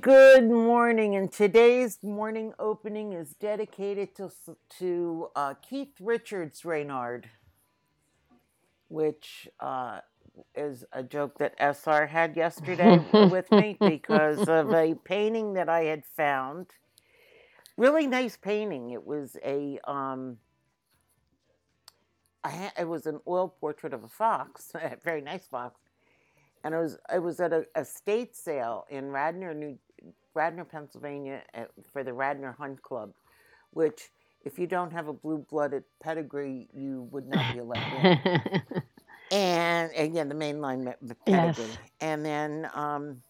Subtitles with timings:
[0.00, 1.16] Good morning.
[1.16, 4.30] And today's morning opening is dedicated to
[4.78, 7.28] to uh, Keith Richards Reynard,
[8.88, 10.00] which uh,
[10.54, 15.82] is a joke that SR had yesterday with me because of a painting that I
[15.82, 16.68] had found.
[17.76, 18.90] Really nice painting.
[18.90, 20.38] It was a um,
[22.44, 25.80] I ha- it was an oil portrait of a fox, a very nice fox,
[26.64, 29.78] and it was it was at a estate sale in Radnor, New
[30.34, 33.12] Radnor, Pennsylvania, at, for the Radnor Hunt Club,
[33.72, 34.10] which
[34.44, 38.62] if you don't have a blue-blooded pedigree, you would not be allowed in.
[39.30, 40.84] and again, the mainline
[41.26, 41.78] pedigree, yes.
[42.00, 43.22] and then, um,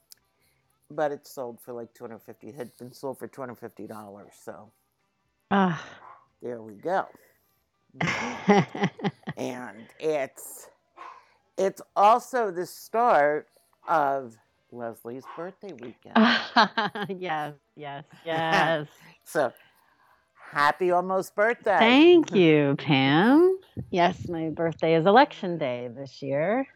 [0.91, 2.53] but it sold for like two hundred fifty.
[2.53, 4.33] Had been sold for two hundred fifty dollars.
[4.45, 4.71] So,
[5.51, 5.77] uh.
[6.43, 7.07] there we go.
[9.37, 10.69] and it's
[11.59, 13.49] it's also the start
[13.89, 14.37] of
[14.73, 16.17] Leslie's birthday weekend.
[17.21, 18.87] yes, yes, yes.
[19.25, 19.53] so
[20.51, 21.79] happy almost birthday.
[21.79, 23.59] Thank you, Pam.
[23.91, 26.67] Yes, my birthday is election day this year.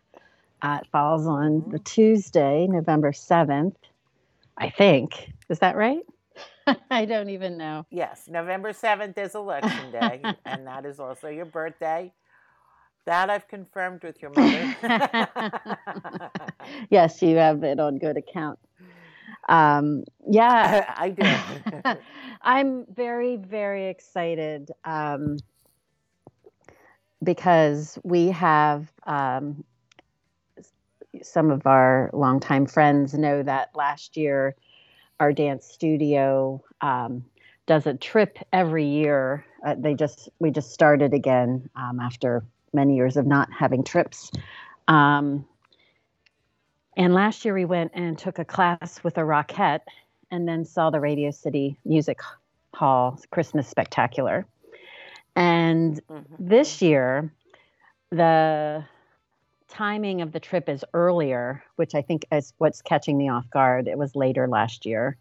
[0.63, 1.83] Uh, it falls on the mm-hmm.
[1.85, 3.75] Tuesday, November 7th,
[4.57, 5.31] I think.
[5.51, 6.03] Is that right?
[6.91, 7.85] I don't even know.
[7.91, 12.13] Yes, November 7th is election day, and that is also your birthday.
[13.07, 14.67] That I've confirmed with your mother.
[16.91, 18.59] yes, you have it on good account.
[19.49, 21.97] Um, yeah, I do.
[22.43, 25.39] I'm very, very excited um,
[27.23, 29.65] because we have um,
[31.23, 34.57] some of our longtime friends know that last year
[35.21, 37.25] our dance studio um,
[37.67, 39.45] does a trip every year.
[39.65, 44.31] Uh, they just we just started again um, after many years of not having trips.
[44.89, 45.47] Um,
[46.97, 49.81] and last year we went and took a class with a Rockette,
[50.31, 52.19] and then saw the Radio City Music
[52.73, 54.47] Hall Christmas Spectacular.
[55.37, 56.35] And mm-hmm.
[56.39, 57.33] this year,
[58.11, 58.85] the
[59.69, 63.89] timing of the trip is earlier, which I think is what's catching me off guard.
[63.89, 65.17] It was later last year.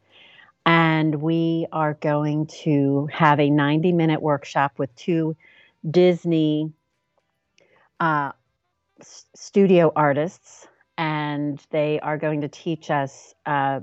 [0.65, 5.35] And we are going to have a 90 minute workshop with two
[5.89, 6.71] Disney
[7.99, 8.31] uh,
[8.99, 10.67] s- studio artists.
[10.97, 13.79] And they are going to teach us uh,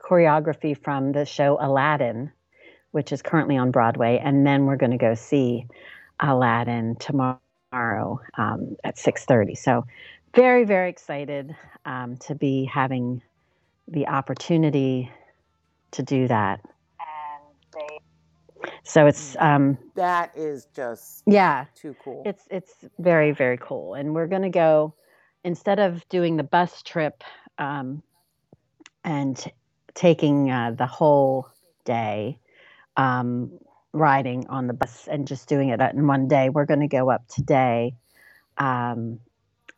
[0.00, 2.32] choreography from the show Aladdin,
[2.92, 4.20] which is currently on Broadway.
[4.22, 5.66] And then we're going to go see
[6.20, 7.40] Aladdin tomorrow
[7.72, 9.86] um, at 6.30 so
[10.34, 13.22] very very excited um, to be having
[13.88, 15.10] the opportunity
[15.92, 16.60] to do that
[18.82, 19.42] so it's mm.
[19.42, 24.42] um, that is just yeah too cool it's it's very very cool and we're going
[24.42, 24.94] to go
[25.44, 27.22] instead of doing the bus trip
[27.58, 28.02] um,
[29.04, 29.50] and
[29.94, 31.48] taking uh, the whole
[31.84, 32.38] day
[32.96, 33.50] um,
[33.92, 36.48] riding on the bus and just doing it in one day.
[36.48, 37.94] We're going to go up today
[38.58, 39.20] um,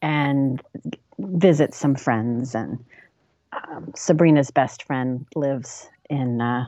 [0.01, 0.63] and
[1.19, 2.55] visit some friends.
[2.55, 2.85] And
[3.53, 6.67] um, Sabrina's best friend lives in, uh,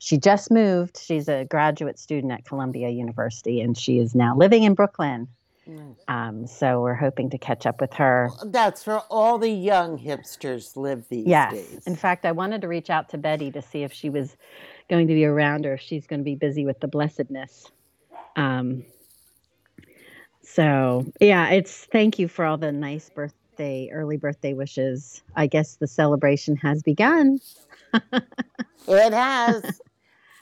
[0.00, 0.98] she just moved.
[0.98, 5.28] She's a graduate student at Columbia University and she is now living in Brooklyn.
[6.08, 8.30] Um, so we're hoping to catch up with her.
[8.46, 11.52] That's where all the young hipsters live these yes.
[11.52, 11.86] days.
[11.86, 14.36] In fact, I wanted to reach out to Betty to see if she was
[14.88, 17.70] going to be around or if she's going to be busy with the blessedness.
[18.36, 18.84] Um,
[20.42, 25.22] so yeah, it's thank you for all the nice birthday, early birthday wishes.
[25.36, 27.38] I guess the celebration has begun.
[28.88, 29.80] it has.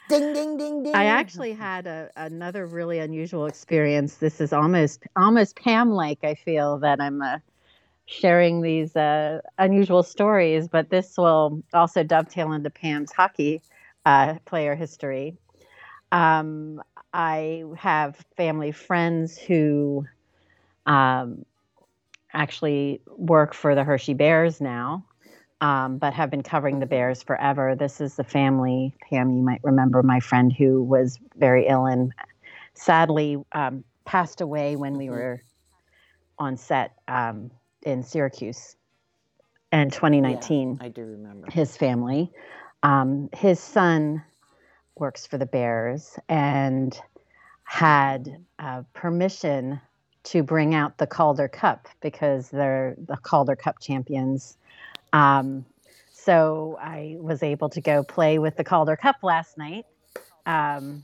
[0.09, 0.95] Ding ding ding ding.
[0.95, 4.15] I actually had a, another really unusual experience.
[4.15, 6.23] This is almost almost Pam like.
[6.23, 7.37] I feel that I'm uh,
[8.07, 13.61] sharing these uh, unusual stories, but this will also dovetail into Pam's hockey
[14.05, 15.37] uh, player history.
[16.11, 16.81] Um,
[17.13, 20.07] I have family friends who
[20.87, 21.45] um,
[22.33, 25.05] actually work for the Hershey Bears now,
[25.61, 27.75] um, but have been covering the Bears forever.
[27.75, 32.13] This is the family, Pam, you might remember my friend who was very ill and
[32.73, 35.41] sadly um, passed away when we were
[36.37, 37.51] on set um,
[37.83, 38.75] in Syracuse
[39.71, 40.77] in 2019.
[40.79, 41.51] Yeah, I do remember.
[41.51, 42.31] His family.
[42.81, 44.23] Um, his son
[44.95, 46.99] works for the Bears and
[47.63, 49.79] had uh, permission
[50.23, 54.57] to bring out the Calder Cup because they're the Calder Cup champions.
[55.13, 55.65] Um,
[56.11, 59.85] so I was able to go play with the Calder Cup last night.
[60.45, 61.03] Um,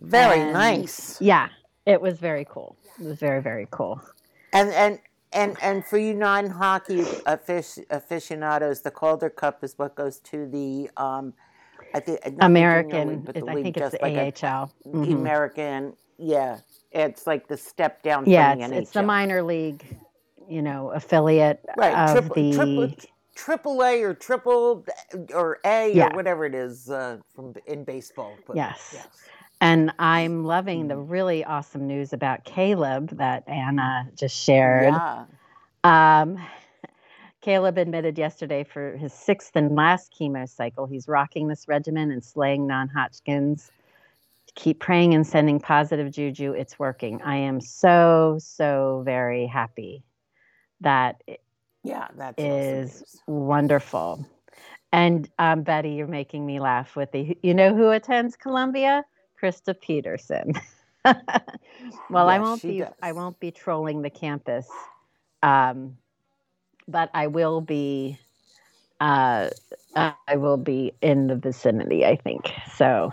[0.00, 1.20] very nice.
[1.20, 1.48] Yeah,
[1.86, 2.76] it was very cool.
[3.00, 4.00] It was very very cool.
[4.52, 4.98] And and
[5.32, 11.34] and and for you non-hockey aficionados, the Calder Cup is what goes to the um,
[11.94, 13.24] I think American.
[13.24, 14.72] League, I think it's the like AHL.
[14.86, 15.12] Mm-hmm.
[15.12, 16.58] American, yeah.
[16.90, 18.24] It's like the step down.
[18.26, 19.98] Yeah, it's, the it's, the minor league,
[20.48, 21.94] you know, affiliate right.
[21.94, 22.52] of triple, the.
[22.56, 24.84] Triple, triple A or triple
[25.34, 26.08] or A yeah.
[26.08, 28.34] or whatever it is uh, from in baseball.
[28.46, 28.90] But, yes.
[28.92, 29.08] yes.
[29.60, 31.10] And I'm loving the mm-hmm.
[31.10, 34.92] really awesome news about Caleb that Anna just shared.
[34.92, 35.24] Yeah.
[35.84, 36.38] Um,
[37.42, 42.24] Caleb admitted yesterday for his sixth and last chemo cycle, he's rocking this regimen and
[42.24, 43.70] slaying non Hodgkins.
[44.54, 46.52] Keep praying and sending positive juju.
[46.52, 47.20] It's working.
[47.22, 50.04] I am so, so very happy
[50.82, 51.22] that
[51.84, 54.26] yeah, that is awesome wonderful.
[54.92, 57.36] And um, Betty, you're making me laugh with the.
[57.42, 59.04] You know who attends Columbia?
[59.40, 60.52] Christa Peterson.
[62.10, 62.80] well, I won't be.
[62.80, 62.92] Does.
[63.02, 64.68] I won't be trolling the campus,
[65.42, 65.96] um,
[66.88, 68.18] but I will be.
[69.00, 69.50] Uh,
[69.96, 72.06] I will be in the vicinity.
[72.06, 73.12] I think so.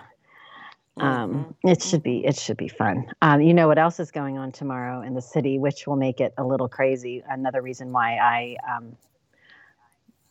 [0.99, 1.67] Um, mm-hmm.
[1.69, 3.07] It should be it should be fun.
[3.21, 6.19] Um, you know what else is going on tomorrow in the city, which will make
[6.19, 7.23] it a little crazy.
[7.29, 8.95] Another reason why I um,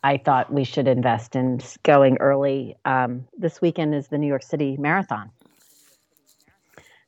[0.03, 2.75] I thought we should invest in going early.
[2.85, 5.31] Um, this weekend is the New York City Marathon,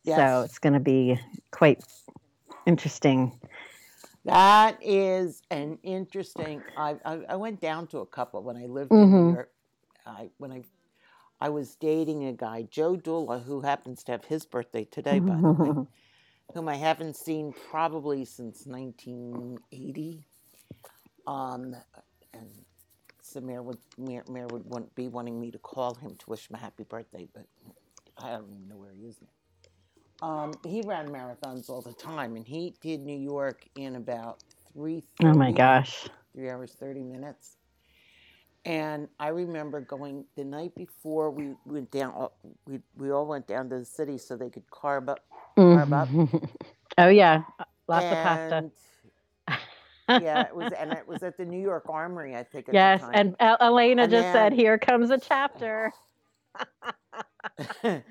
[0.04, 0.18] yes.
[0.18, 1.20] so it's going to be
[1.52, 1.84] quite
[2.66, 3.40] interesting.
[4.26, 6.62] That is an interesting.
[6.78, 9.04] I, I, I went down to a couple when I lived mm-hmm.
[9.04, 9.36] in New mm-hmm.
[9.36, 9.52] York.
[10.06, 10.64] I when I
[11.42, 15.42] I was dating a guy, Joe Dula, who happens to have his birthday today, by
[15.42, 15.76] the way,
[16.54, 20.28] whom I haven't seen probably since 1980.
[21.28, 21.76] Um,
[22.34, 22.50] and
[23.24, 26.56] Samir would Mir, Mir would want, be wanting me to call him to wish him
[26.56, 27.46] a happy birthday, but
[28.20, 30.28] I don't even know where he is now.
[30.28, 34.44] Um, he ran marathons all the time, and he did New York in about
[34.74, 35.04] three.
[35.24, 36.08] Oh my gosh!
[36.34, 37.58] Three hours thirty minutes.
[38.64, 42.14] And I remember going the night before we went down.
[42.16, 42.28] Uh,
[42.68, 45.20] we we all went down to the city so they could carb up.
[45.58, 46.08] Carb up.
[46.10, 46.38] Mm-hmm.
[47.00, 47.42] oh yeah,
[47.88, 48.72] lots and, of pasta.
[50.24, 52.68] yeah, it was, and it was at the New York Armory, I think.
[52.72, 55.92] yes, and Elena and just then, said, "Here comes a chapter."
[57.84, 58.02] no,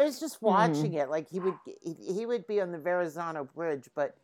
[0.00, 0.46] it's just mm-hmm.
[0.46, 1.02] watching mm.
[1.02, 1.10] it.
[1.10, 4.14] Like he would, he, he would be on the Verrazano Bridge, but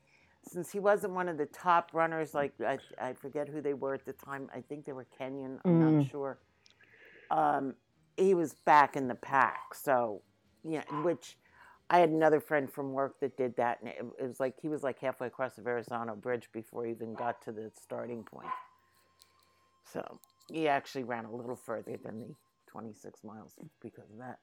[0.49, 3.95] since he wasn't one of the top runners, like I, I forget who they were
[3.95, 4.49] at the time.
[4.55, 5.59] I think they were Kenyan.
[5.65, 5.99] I'm mm.
[5.99, 6.39] not sure.
[7.31, 7.75] Um,
[8.17, 9.75] he was back in the pack.
[9.75, 10.23] So,
[10.65, 11.37] yeah, which
[11.91, 14.69] I had another friend from work that did that, and it, it was like he
[14.69, 18.49] was like halfway across the Verrazano Bridge before he even got to the starting point.
[19.93, 20.21] So
[20.51, 22.35] he actually ran a little further than the
[22.69, 24.39] 26 miles because of that.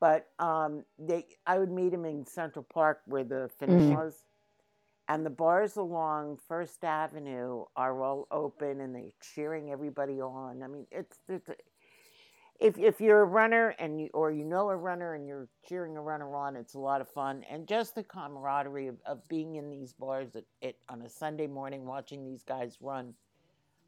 [0.00, 3.94] But um, they, I would meet him in Central Park where the finish mm.
[3.96, 4.22] was
[5.08, 10.62] and the bars along First Avenue are all open and they're cheering everybody on.
[10.62, 11.48] I mean, it's, it's
[12.60, 15.96] if if you're a runner and you or you know a runner and you're cheering
[15.96, 17.44] a runner on, it's a lot of fun.
[17.48, 21.46] And just the camaraderie of, of being in these bars at, at, on a Sunday
[21.46, 23.14] morning watching these guys run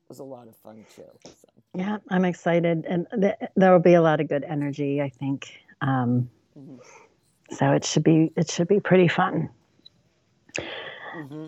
[0.09, 1.03] was a lot of fun too.
[1.25, 1.49] So.
[1.75, 5.03] Yeah, I'm excited, and th- there will be a lot of good energy.
[5.03, 5.53] I think.
[5.81, 6.77] Um, mm-hmm.
[7.53, 9.51] So it should be it should be pretty fun.
[11.17, 11.47] Mm-hmm.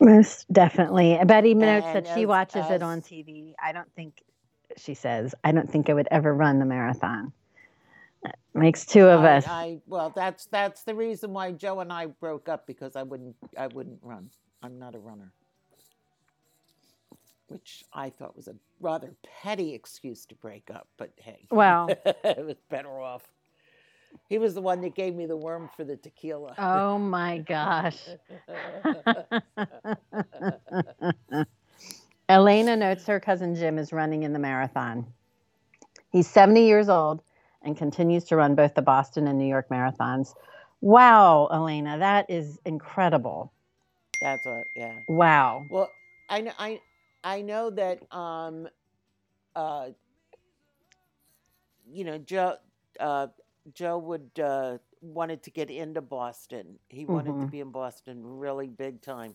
[0.00, 1.18] Most definitely.
[1.26, 3.54] Betty notes that she watches as, it on TV.
[3.62, 4.22] I don't think,
[4.76, 7.32] she says, I don't think I would ever run the marathon.
[8.22, 9.46] That makes two of I, us.
[9.46, 13.36] I, well, that's that's the reason why Joe and I broke up because I wouldn't
[13.56, 14.30] I wouldn't run.
[14.62, 15.32] I'm not a runner,
[17.48, 20.86] which I thought was a rather petty excuse to break up.
[20.98, 23.26] But hey, well, it was better off.
[24.28, 26.54] He was the one that gave me the worm for the tequila.
[26.58, 27.98] Oh my gosh.
[32.28, 35.06] Elena notes her cousin Jim is running in the marathon.
[36.12, 37.22] He's 70 years old
[37.62, 40.34] and continues to run both the Boston and New York marathons.
[40.80, 43.52] Wow, Elena, that is incredible.
[44.20, 44.92] That's what, yeah.
[45.08, 45.66] Wow.
[45.70, 45.90] Well,
[46.28, 46.80] I know, I,
[47.24, 48.68] I know that, um,
[49.54, 49.88] uh,
[51.92, 52.56] you know, Joe,
[52.98, 53.28] uh,
[53.74, 56.78] Joe would uh, wanted to get into Boston.
[56.88, 57.44] He wanted mm-hmm.
[57.46, 59.34] to be in Boston really big time,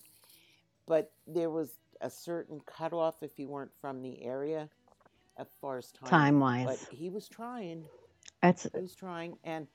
[0.88, 4.70] but there was a certain cutoff if you weren't from the area,
[5.38, 6.66] as far as time time wise.
[6.66, 7.86] But he was trying.
[8.42, 9.68] That's he was trying, and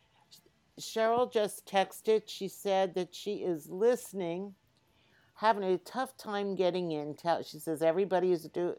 [0.81, 2.23] Cheryl just texted.
[2.27, 4.55] She said that she is listening,
[5.35, 7.17] having a tough time getting in.
[7.45, 8.77] She says everybody is do,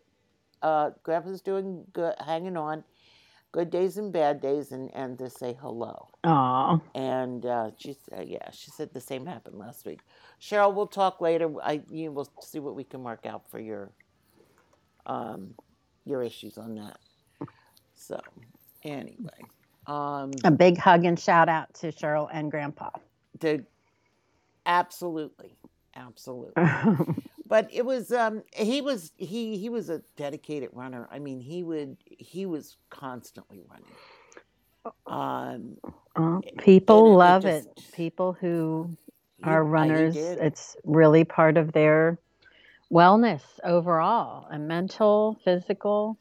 [0.62, 2.84] uh, Grandpa's doing good, hanging on
[3.52, 6.10] good days and bad days, and and to say hello.
[6.26, 6.80] Aw.
[6.96, 10.02] And uh, she said, yeah, she said the same happened last week.
[10.42, 11.52] Cheryl, we'll talk later.
[11.64, 13.92] I you will see what we can work out for your
[15.06, 15.56] um
[16.06, 17.00] your issues on that.
[17.96, 18.20] So
[18.84, 19.50] anyway,
[19.88, 22.90] um, A big hug and shout out to Cheryl and Grandpa.
[23.40, 23.66] the
[24.66, 25.58] absolutely,
[25.96, 26.54] absolutely.
[27.52, 31.64] but it was um he was he he was a dedicated runner i mean he
[31.64, 35.78] would he was constantly running um
[36.18, 37.84] Oh, people it love just- it.
[37.94, 38.98] People who
[39.38, 42.18] he- are runners, it's really part of their
[42.92, 46.18] wellness overall, and mental, physical,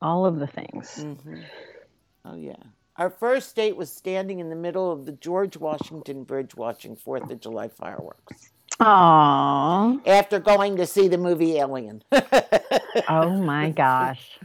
[0.00, 1.04] all of the things.
[1.04, 1.44] Mhm.
[2.24, 2.62] oh yeah
[2.96, 7.30] our first date was standing in the middle of the george washington bridge watching fourth
[7.30, 10.06] of july fireworks Aww.
[10.06, 12.02] after going to see the movie alien
[13.08, 14.38] Oh my gosh.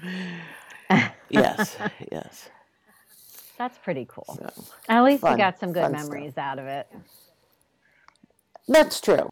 [1.30, 1.77] yes
[2.12, 2.50] yes
[3.58, 4.25] That's pretty cool.
[4.39, 4.50] so,
[4.89, 6.10] At least you got some good fun stuff.
[6.10, 6.88] memories out of it.
[8.68, 9.30] that's true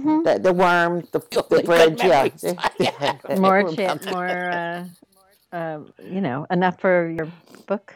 [0.00, 0.24] Mhm.
[0.24, 3.38] the, the worm the, the good bridge yeah memories I have.
[3.38, 4.26] More, We're cha- about- more,
[5.52, 7.28] uh, uh, you know, enough for your
[7.66, 7.94] book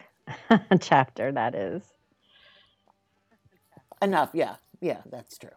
[0.81, 1.31] chapter.
[1.31, 1.81] That is.
[4.03, 5.49] Enough, yeah, yeah, that's true.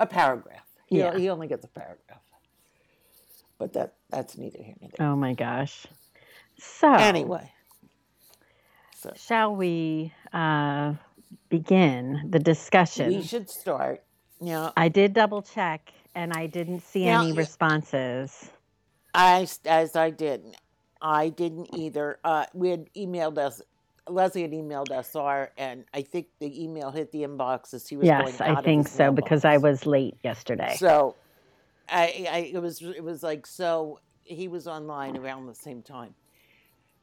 [0.00, 0.64] A paragraph.
[0.86, 1.16] He, Yeah.
[1.16, 2.20] he only gets a paragraph.
[3.58, 5.06] But that that's neither here nor there.
[5.06, 5.86] Oh my gosh.
[6.58, 7.52] So Anyway,
[8.96, 10.94] so shall we uh,
[11.50, 13.08] begin the discussion?
[13.08, 14.02] we should start.
[14.40, 18.50] Now, I did double check, and I didn't see Now, any responses.
[19.12, 20.56] I as I did,
[21.02, 22.18] I didn't either.
[22.24, 23.60] Uh, we had emailed us.
[24.10, 28.08] Leslie had emailed our, and I think the email hit the inbox as he was
[28.08, 30.76] going Yes, I think so because I was late yesterday.
[30.76, 31.16] So,
[31.88, 36.14] I, I it was it was like so he was online around the same time,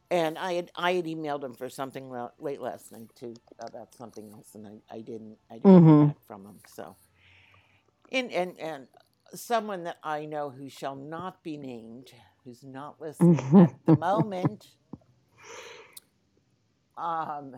[0.10, 2.10] and I had I had emailed him for something
[2.40, 5.98] late last night too about something else, and I, I didn't I didn't Mhm.
[5.98, 6.60] hear back from him.
[6.68, 6.96] So,
[8.12, 8.88] and and and
[9.34, 12.12] someone that I know who shall not be named,
[12.46, 14.68] who's not listening at the moment,
[16.98, 17.56] um,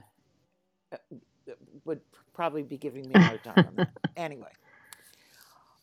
[1.86, 2.02] would
[2.34, 3.90] probably be giving me a hard time on that.
[4.18, 4.52] Anyway.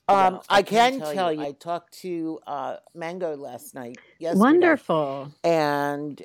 [0.09, 3.97] Um, Well, I can tell, you, I talked to uh, Mango last night.
[4.19, 5.33] Yesterday, Wonderful.
[5.43, 6.23] and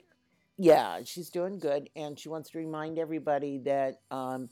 [0.57, 1.89] yeah, she's doing good.
[1.95, 4.49] And she wants to remind everybody that um,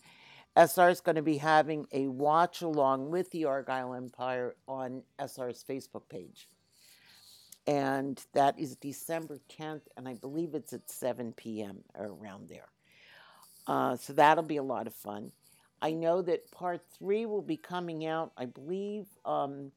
[0.57, 5.63] SR is going to be having a watch along with the Argyle Empire on SR's
[5.67, 6.50] Facebook page.
[7.69, 11.83] And that is December 10th, and I believe it's at 7 p.m.
[11.93, 12.69] or around there.
[13.67, 15.31] Uh, so that'll be a lot of fun.
[15.79, 19.05] I know that part three will be coming out, I believe.
[19.23, 19.71] Um,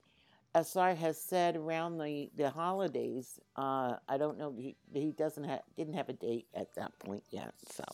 [0.54, 3.38] SR has said around the, the holidays.
[3.56, 4.54] Uh, I don't know.
[4.58, 7.84] He, he doesn't have didn't have a date at that point yet, so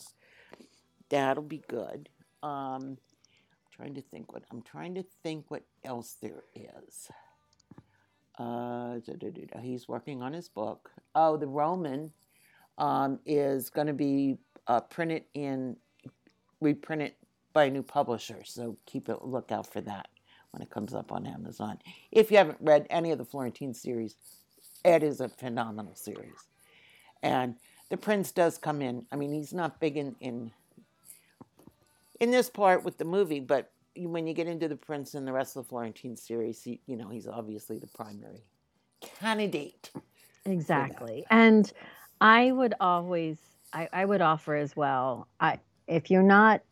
[1.09, 2.09] that'll be good.
[2.45, 2.99] Um,
[3.75, 7.11] trying to think what I'm trying to think what else there is.
[8.39, 8.99] Uh,
[9.61, 10.91] he's working on his book.
[11.15, 12.13] Oh, the Roman
[12.79, 15.77] um, is going to be uh, printed in
[16.61, 17.15] reprinted
[17.53, 20.09] by a new publisher, so keep a lookout for that
[20.53, 21.79] when it comes up on Amazon.
[22.13, 24.15] If you haven't read any of the Florentine series,
[24.85, 26.49] it is a phenomenal series.
[27.23, 27.57] And
[27.91, 29.07] the prince does come in.
[29.11, 30.53] I mean, he's not big in in,
[32.21, 33.73] in this part with the movie, but
[34.07, 36.97] when you get into the prince and the rest of the Florentine series, he, you
[36.97, 38.45] know, he's obviously the primary
[39.01, 39.91] candidate.
[40.45, 41.27] Exactly.
[41.31, 41.71] And
[42.21, 43.39] I would always,
[43.73, 46.63] I, I would offer as well, I, if you're not,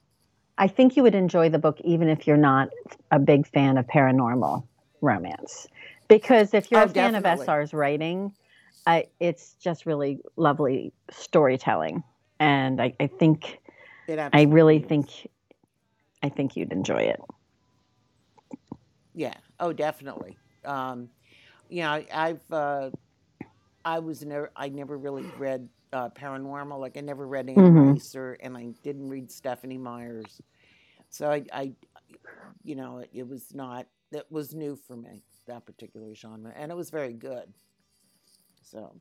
[0.59, 2.69] I think you would enjoy the book even if you're not
[3.11, 4.67] a big fan of paranormal
[5.03, 5.67] romance.
[6.09, 7.43] Because if you're Oh, a fan definitely.
[7.45, 8.33] of SR's writing,
[8.87, 12.03] I, it's just really lovely storytelling.
[12.41, 13.59] And I, I think,
[14.07, 15.29] It I really think,
[16.27, 17.21] I think you'd enjoy it.
[19.15, 19.35] Yeah.
[19.61, 20.37] Oh, definitely.
[20.65, 21.09] Um,
[21.69, 22.91] you know, I, I've uh,
[23.85, 26.81] I was never I never really read uh, paranormal.
[26.81, 27.95] Like I never read Anne Mhm.
[27.97, 30.41] Reiser, and I didn't read Stephanie Myers.
[31.11, 31.73] So I, I
[32.65, 36.73] you know, it, it was not that was new for me that particular genre, and
[36.73, 37.55] it was very good.
[38.63, 38.97] So,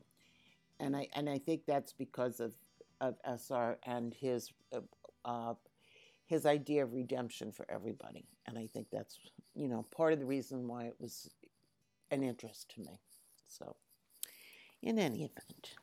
[0.78, 2.54] and I and I think that's because of
[3.00, 4.52] of SR and his
[5.24, 5.54] uh,
[6.26, 9.18] his idea of redemption for everybody, and I think that's
[9.54, 11.30] you know part of the reason why it was
[12.10, 13.00] an interest to me.
[13.48, 13.76] So,
[14.82, 15.74] in any event,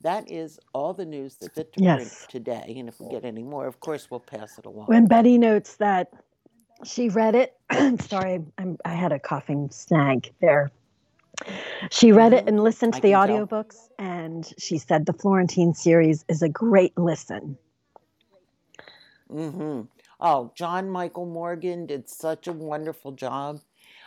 [0.00, 2.26] that is all the news that's fit to Yes.
[2.28, 2.74] today.
[2.78, 4.86] And if we get any more, of course, we'll pass it along.
[4.88, 6.12] When Betty notes that
[6.84, 7.54] she read it,
[8.00, 10.70] sorry, I'm, I had a coughing snag there.
[11.90, 13.46] She read it and listened to I the can tell.
[13.46, 17.58] audiobooks, and she said the Florentine series is a great listen.
[19.30, 19.82] Hmm
[20.18, 23.60] Oh, John Michael Morgan did such a wonderful job.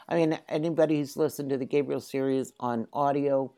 [0.07, 3.51] I mean, anybody who's listened to the Gabriel series on audio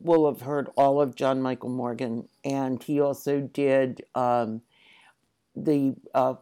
[0.00, 4.62] will have heard all of John Michael Morgan, and he also did um,
[5.54, 6.34] the uh,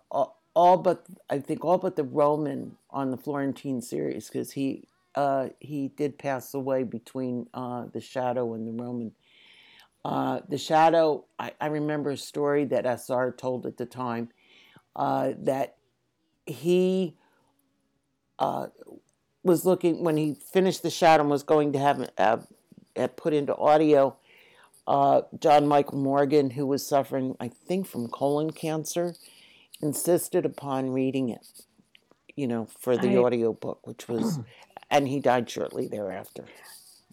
[0.55, 5.49] all but I think all but the Roman on the Florentine series because he uh,
[5.61, 9.13] he did pass away between uh, the Shadow and the Roman.
[10.05, 14.29] Uh, the Shadow, I, I remember a story that SR told at the time
[14.95, 15.77] uh, that
[16.45, 17.17] he
[18.39, 18.67] uh,
[19.43, 22.47] was looking when he finished the Shadow and was going to have
[22.97, 24.17] it put into audio.
[24.87, 29.15] Uh, John Michael Morgan, who was suffering, I think, from colon cancer,
[29.81, 31.47] insisted upon reading it.
[32.37, 34.41] You know, for the I, audio book, which was,
[34.91, 36.45] and he died shortly thereafter.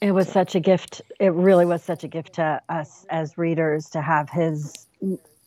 [0.01, 1.01] It was So, such a gift.
[1.19, 4.87] It really was such a gift to us as readers to have his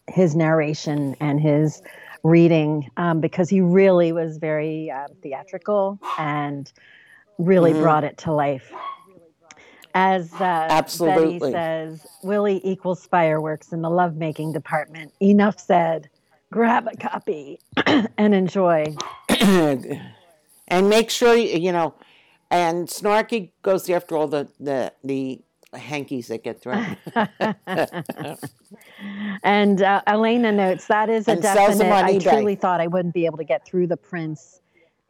[0.09, 1.83] his narration and his
[2.23, 6.73] reading um, because he really was very uh, theatrical and
[7.39, 8.71] really hmm brought it to life.
[9.95, 15.13] As uh, Betty says, Willie equals fireworks in the lovemaking department.
[15.21, 16.09] Enough said.
[16.53, 17.61] Grab a copy
[18.19, 18.95] and enjoy.
[19.41, 21.95] and make sure you know
[22.51, 25.41] and snarky goes after all the the the
[25.75, 26.97] hankies that get thrown
[29.43, 31.93] and uh, Elena notes that is a and definite.
[31.93, 34.61] I truly thought I wouldn't be able to get through the Prince,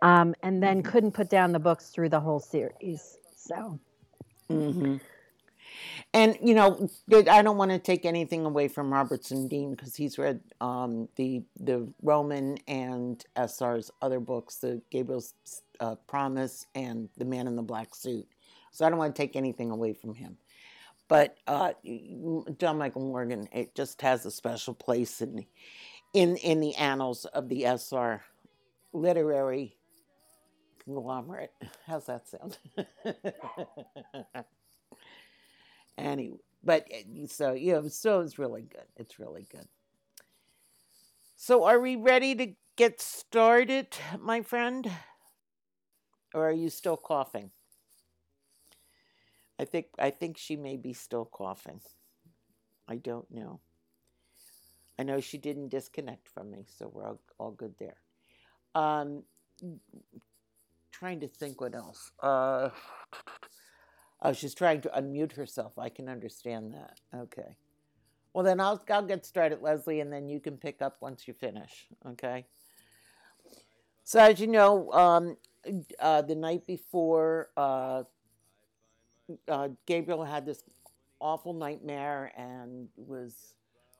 [0.03, 3.19] um, and then couldn't put down the books through the whole series.
[3.37, 3.79] So
[4.49, 4.97] hmm
[6.13, 6.89] and you know
[7.31, 11.43] i don't want to take anything away from robertson dean because he's read um, the
[11.61, 15.35] the roman and sr's other books the gabriel's
[15.81, 18.27] uh, promise and the man in the black suit
[18.73, 20.37] so i don't want to take anything away from him
[21.09, 21.73] but uh,
[22.59, 25.45] John Michael Morgan, it just has a special place in
[26.15, 28.23] in in the annals of the SR
[28.93, 29.77] literary
[30.85, 31.53] conglomerate.
[31.87, 32.59] How's that sound?
[35.99, 38.87] anyway, but uh, so you know, so it's really good.
[38.97, 39.69] It's really good.
[41.37, 43.89] So, are we ready to get started,
[44.21, 44.91] my friend,
[46.33, 47.51] or are you still coughing?
[49.59, 51.81] I think I think she may be still coughing.
[52.89, 53.61] I don't know.
[54.99, 57.97] I know she didn't disconnect from me, so we're all, all good there.
[58.75, 59.25] Um,
[60.93, 62.13] trying to think what else.
[62.23, 62.71] Uh,
[64.23, 65.79] oh, she's trying to unmute herself.
[65.79, 67.01] I can understand that.
[67.15, 67.57] Okay.
[68.33, 71.35] Well, then I'll I'll get started, Leslie, and then you can pick up once you
[71.35, 71.87] finish.
[72.07, 72.47] Okay.
[74.03, 75.37] So as you know, um,
[75.99, 78.03] uh, the night before, uh,
[79.49, 80.63] uh, Gabriel had this
[81.21, 83.55] awful nightmare and was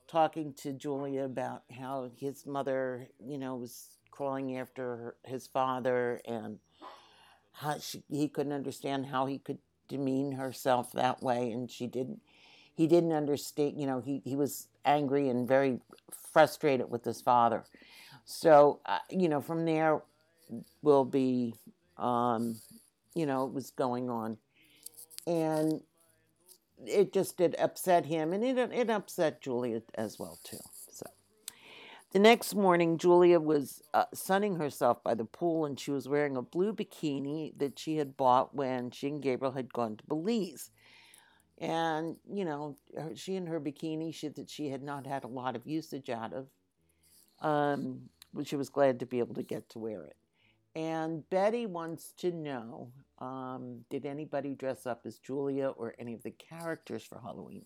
[0.07, 6.21] talking to Julia about how his mother, you know, was crawling after her, his father
[6.25, 6.59] and
[7.51, 12.21] how she, he couldn't understand how he could demean herself that way and she didn't
[12.73, 15.79] he didn't understand you know he, he was angry and very
[16.35, 17.63] frustrated with his father.
[18.25, 20.01] So uh, you know from there
[20.81, 21.55] will be
[21.97, 22.59] um,
[23.13, 24.37] you know it was going on.
[25.27, 25.81] And
[26.85, 30.59] it just did upset him and it, it upset julia as well too
[32.11, 36.37] the next morning julia was uh, sunning herself by the pool and she was wearing
[36.37, 40.71] a blue bikini that she had bought when she and gabriel had gone to belize.
[41.57, 45.27] And you know her, she and her bikini she that she had not had a
[45.27, 46.47] lot of usage out of
[47.41, 50.15] um, but she was glad to be able to get to wear it.
[50.75, 56.23] And betty wants to know um, did anybody dress up as julia or any of
[56.23, 57.65] the characters for halloween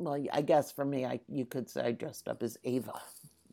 [0.00, 3.00] well i guess for me I, you could say i dressed up as ava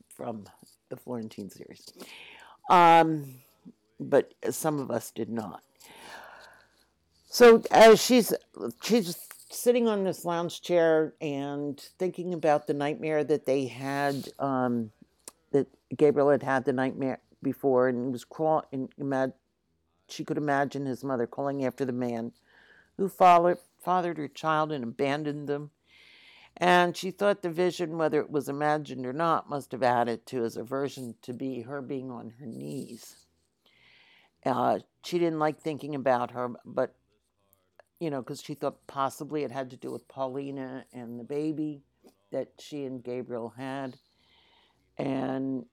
[0.10, 0.46] from
[0.90, 1.94] the florentine series
[2.70, 3.36] um,
[4.00, 5.62] but some of us did not
[7.30, 8.34] so as she's
[8.82, 14.92] she's sitting on this lounge chair and thinking about the nightmare that they had, um,
[15.52, 19.34] that Gabriel had had the nightmare before, and was crawl and imag-
[20.10, 22.32] she could imagine his mother calling after the man
[22.98, 25.72] who followed, fathered her child and abandoned them.
[26.60, 30.42] And she thought the vision, whether it was imagined or not, must have added to
[30.42, 33.28] his aversion to be her being on her knees.
[34.44, 36.96] Uh, she didn't like thinking about her, but
[38.00, 41.82] you know, because she thought possibly it had to do with Paulina and the baby
[42.32, 43.98] that she and Gabriel had.
[44.98, 45.66] And,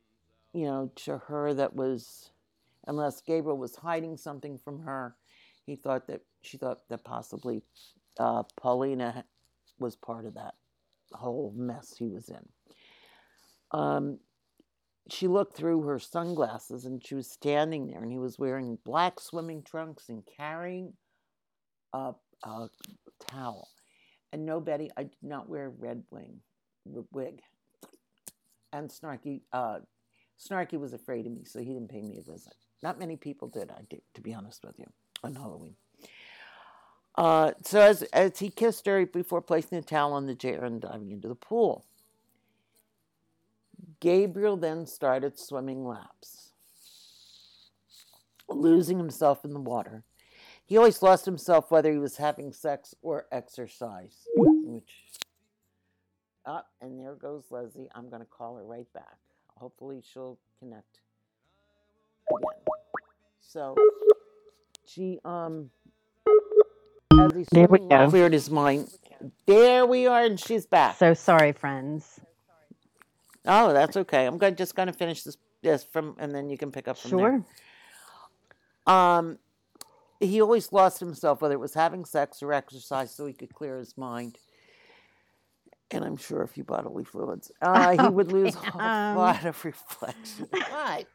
[0.53, 2.31] you know, to her, that was,
[2.87, 5.17] unless Gabriel was hiding something from her,
[5.67, 7.63] he thought that she thought that possibly
[8.19, 9.25] uh, Paulina
[9.79, 10.55] was part of that
[11.17, 12.49] whole mess he was in.
[13.71, 14.19] Um,
[15.11, 19.21] she looked through her sunglasses and she was standing there, and he was wearing black
[19.21, 20.93] swimming trunks and carrying
[21.93, 22.13] a,
[22.45, 22.69] a
[23.29, 23.69] towel.
[24.33, 26.41] And no, Betty, I did not wear a red wing
[27.13, 27.41] wig.
[28.73, 29.79] And Snarky, uh,
[30.39, 32.55] Snarky was afraid of me, so he didn't pay me a visit.
[32.83, 34.87] Not many people did, I did, to be honest with you,
[35.23, 35.77] on Halloween.
[37.17, 40.81] Uh, so as, as he kissed her before placing the towel on the chair and
[40.81, 41.85] diving into the pool,
[44.01, 46.51] Gabriel then started swimming laps,
[48.49, 50.03] losing himself in the water.
[50.67, 54.91] He always lost himself whether he was having sex or exercise, which
[56.47, 57.89] oh, and there goes Leslie.
[57.95, 59.19] I'm going to call her right back.
[59.57, 61.01] Hopefully she'll connect
[62.31, 62.75] again.
[63.41, 63.77] So
[64.87, 65.71] she um
[67.25, 68.09] as he there we go.
[68.09, 68.91] cleared his mind.
[69.47, 70.97] There we are, and she's back.
[70.97, 72.21] So sorry, friends.
[73.47, 74.27] Oh, that's okay.
[74.27, 76.99] I'm going just going to finish this this from, and then you can pick up
[76.99, 77.45] from sure.
[78.87, 78.95] there.
[78.95, 79.39] Um,
[80.21, 83.79] he always lost himself, whether it was having sex or exercise, so he could clear
[83.79, 84.39] his mind.
[85.91, 87.51] And I'm sure a few bodily fluids.
[87.63, 90.49] Uh, he would lose a lot of reflection.
[90.71, 91.07] What?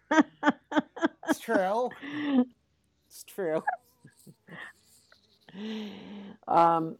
[1.29, 1.89] it's true.
[3.07, 3.63] It's true.
[6.47, 6.97] Um,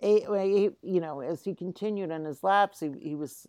[0.00, 3.46] he, he, you know, as he continued on his laps, he, he was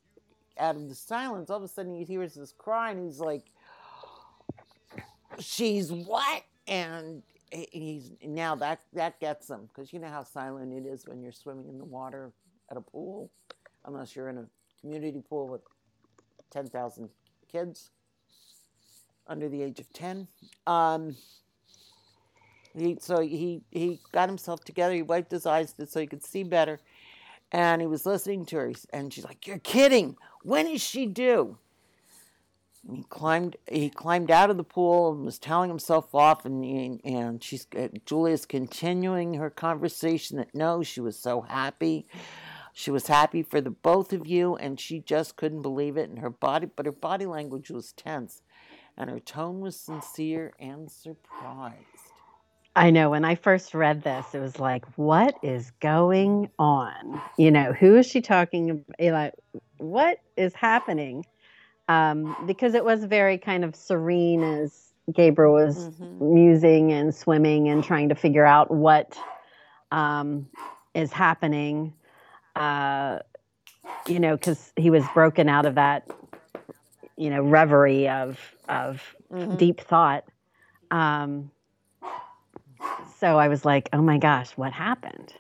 [0.60, 1.50] out of the silence.
[1.50, 3.46] All of a sudden, he hears this cry, and he's like,
[5.40, 10.88] "She's what?" And he's now that that gets him because you know how silent it
[10.88, 12.32] is when you're swimming in the water
[12.70, 13.32] at a pool,
[13.86, 14.46] unless you're in a
[14.80, 15.62] community pool with
[16.52, 17.10] ten thousand
[17.52, 17.92] kids
[19.28, 20.28] under the age of ten.
[20.68, 21.16] Um,
[22.76, 24.94] he so he he got himself together.
[24.94, 26.80] He wiped his eyes so he could see better,
[27.52, 28.74] and he was listening to her.
[28.92, 30.18] And she's like, "You're kidding!
[30.44, 31.58] When is she due?"
[32.88, 33.58] And he climbed.
[33.70, 36.46] He climbed out of the pool and was telling himself off.
[36.46, 42.08] And and she's uh, Julia's continuing her conversation that no, she was so happy.
[42.76, 46.10] She was happy for the both of you, and she just couldn't believe it.
[46.10, 48.42] And her body, but her body language was tense,
[48.98, 51.93] and her tone was sincere and surprised.
[52.76, 57.22] I know when I first read this, it was like, what is going on?
[57.38, 58.96] You know, who is she talking about?
[58.98, 59.34] Eh, like,
[59.78, 61.26] what is happening?
[61.88, 66.34] Um, because it was very kind of serene as Gabriel was mm-hmm.
[66.34, 69.18] musing and swimming and trying to figure out what
[69.92, 70.48] um,
[70.96, 71.94] is happening.
[72.56, 73.20] Uh,
[74.08, 76.10] you know, because he was broken out of that,
[77.18, 79.58] you know, reverie of of mm-hmm.
[79.58, 80.24] deep thought.
[80.90, 81.52] Um,
[83.20, 85.34] so I was like, oh my gosh, what happened?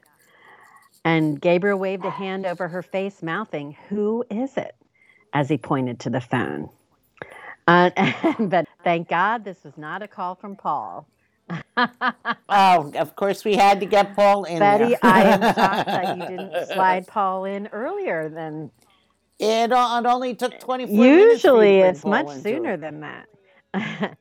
[1.06, 4.76] And Gabriel waved a hand over her face, mouthing, Who is it?
[5.34, 6.70] as he pointed to the phone.
[7.68, 7.90] Uh,
[8.40, 11.08] but thank God this was not a call from Paul.
[11.78, 14.60] oh, of course we had to get Paul in.
[14.60, 18.72] Betty, I am shocked that you didn't slide Paul in earlier than.
[19.40, 22.82] It, it only took 24 Usually it's much sooner it.
[22.82, 24.18] than that.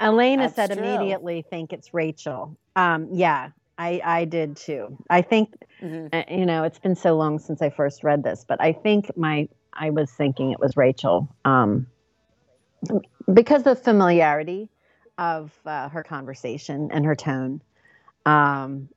[0.00, 0.82] Elena That's said true.
[0.82, 2.56] immediately think it's Rachel.
[2.76, 4.96] Um, yeah, I, I did too.
[5.10, 6.08] I think, mm-hmm.
[6.12, 9.16] uh, you know, it's been so long since I first read this, but I think
[9.16, 11.86] my, I was thinking it was Rachel um,
[13.32, 14.68] because of familiarity
[15.18, 17.60] of uh, her conversation and her tone.
[18.26, 18.88] Um,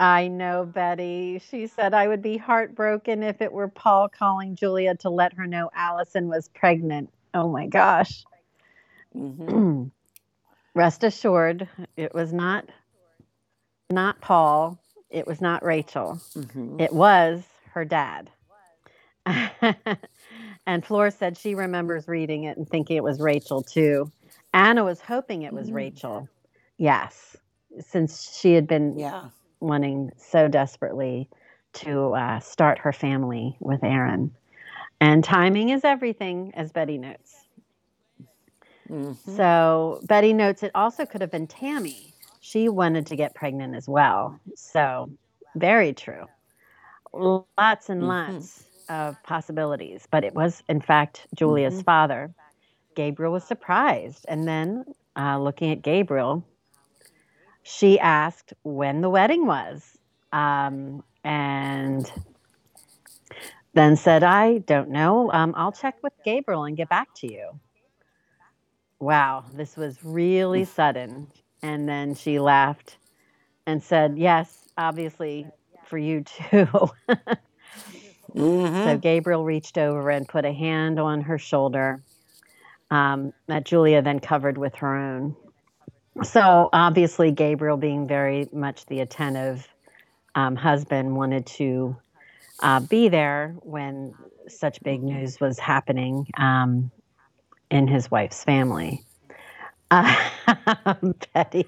[0.00, 1.40] I know Betty.
[1.48, 5.46] She said I would be heartbroken if it were Paul calling Julia to let her
[5.46, 7.10] know Allison was pregnant.
[7.34, 8.24] Oh my gosh.
[9.16, 9.84] Mm-hmm.
[10.74, 12.66] Rest assured, it was not
[13.90, 14.78] not Paul.
[15.10, 16.18] It was not Rachel.
[16.34, 16.80] Mm-hmm.
[16.80, 18.30] It was her dad.
[20.66, 24.10] and Flora said she remembers reading it and thinking it was Rachel too.
[24.54, 25.76] Anna was hoping it was mm-hmm.
[25.76, 26.28] Rachel.
[26.78, 27.36] Yes,
[27.80, 29.28] since she had been yeah.
[29.60, 31.28] wanting so desperately
[31.74, 34.34] to uh, start her family with Aaron.
[35.00, 37.41] And timing is everything, as Betty notes.
[38.90, 39.36] Mm-hmm.
[39.36, 42.14] So Betty notes it also could have been Tammy.
[42.40, 44.38] She wanted to get pregnant as well.
[44.54, 45.10] So
[45.54, 46.26] very true.
[47.12, 48.32] Lots and mm-hmm.
[48.32, 50.06] lots of possibilities.
[50.10, 51.82] But it was, in fact, Julia's mm-hmm.
[51.82, 52.34] father.
[52.94, 54.26] Gabriel was surprised.
[54.28, 54.84] And then
[55.16, 56.44] uh, looking at Gabriel,
[57.62, 59.96] she asked when the wedding was.
[60.32, 62.10] Um, and
[63.74, 65.30] then said, I don't know.
[65.32, 67.50] Um, I'll check with Gabriel and get back to you
[69.02, 71.26] wow, this was really sudden.
[71.60, 72.96] And then she laughed
[73.66, 75.46] and said, Yes, obviously
[75.84, 76.68] for you too.
[78.34, 78.84] Mm-hmm.
[78.84, 82.02] So Gabriel reached over and put a hand on her shoulder
[82.90, 85.36] um, that Julia then covered with her own.
[86.22, 89.68] So obviously, Gabriel, being very much the attentive
[90.34, 91.94] um, husband, wanted to
[92.60, 94.14] uh, be there when
[94.48, 96.90] such big news was happening um,
[97.72, 99.02] in his wife's family.
[99.90, 100.14] Uh,
[101.34, 101.66] Betty,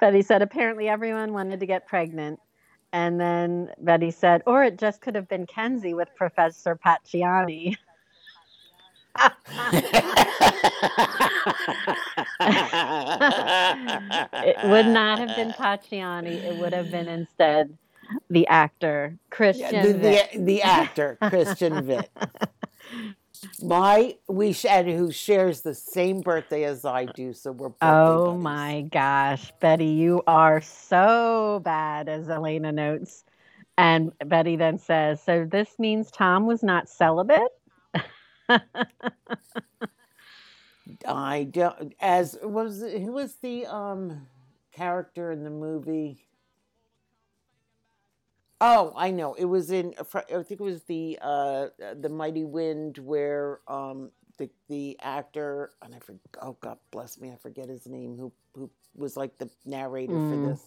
[0.00, 2.40] Betty said apparently everyone wanted to get pregnant.
[2.92, 7.76] And then Betty said, or it just could have been Kenzie with Professor Pacciani.
[12.40, 16.42] it would not have been Pacciani.
[16.42, 17.76] It would have been instead
[18.28, 19.72] the actor Christian.
[19.72, 22.08] Yeah, the, the, the actor Christian Vitt.
[23.62, 28.36] My we and who shares the same birthday as I do, so we're Oh buddies.
[28.36, 33.24] my gosh, Betty, you are so bad, as Elena notes.
[33.78, 37.40] And Betty then says, So this means Tom was not celibate?
[41.06, 44.26] I don't as was who was the um
[44.72, 46.24] character in the movie?
[48.60, 49.34] Oh, I know.
[49.34, 50.04] It was in I
[50.42, 51.68] think it was the uh
[52.00, 57.30] the Mighty Wind where um the the actor and I forget oh God bless me
[57.30, 60.28] I forget his name who who was like the narrator Mm.
[60.28, 60.62] for this.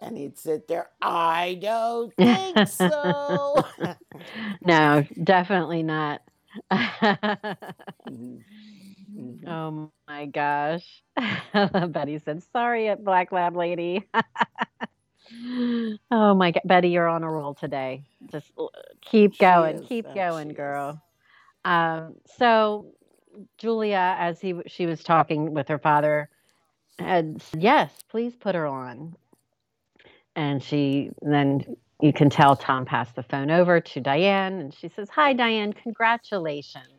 [0.00, 3.64] And he'd sit there, I don't think so.
[4.64, 6.22] no, definitely not.
[8.08, 8.42] Mhm.
[9.16, 9.38] Mhm.
[9.46, 11.02] oh my gosh.
[11.88, 14.08] Betty said, Sorry, Black Lab Lady.
[16.10, 16.62] Oh my God.
[16.64, 18.04] Betty, you're on a roll today.
[18.30, 18.52] Just
[19.00, 19.76] keep going.
[19.76, 21.00] is, keep going, girl.
[21.64, 22.86] Um, so
[23.58, 26.28] Julia, as he she was talking with her father,
[26.98, 29.16] had said, yes, please put her on.
[30.36, 34.88] And she then you can tell Tom passed the phone over to Diane, and she
[34.88, 36.90] says, "Hi, Diane, congratulations."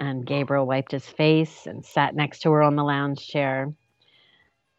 [0.00, 3.72] And Gabriel wiped his face and sat next to her on the lounge chair.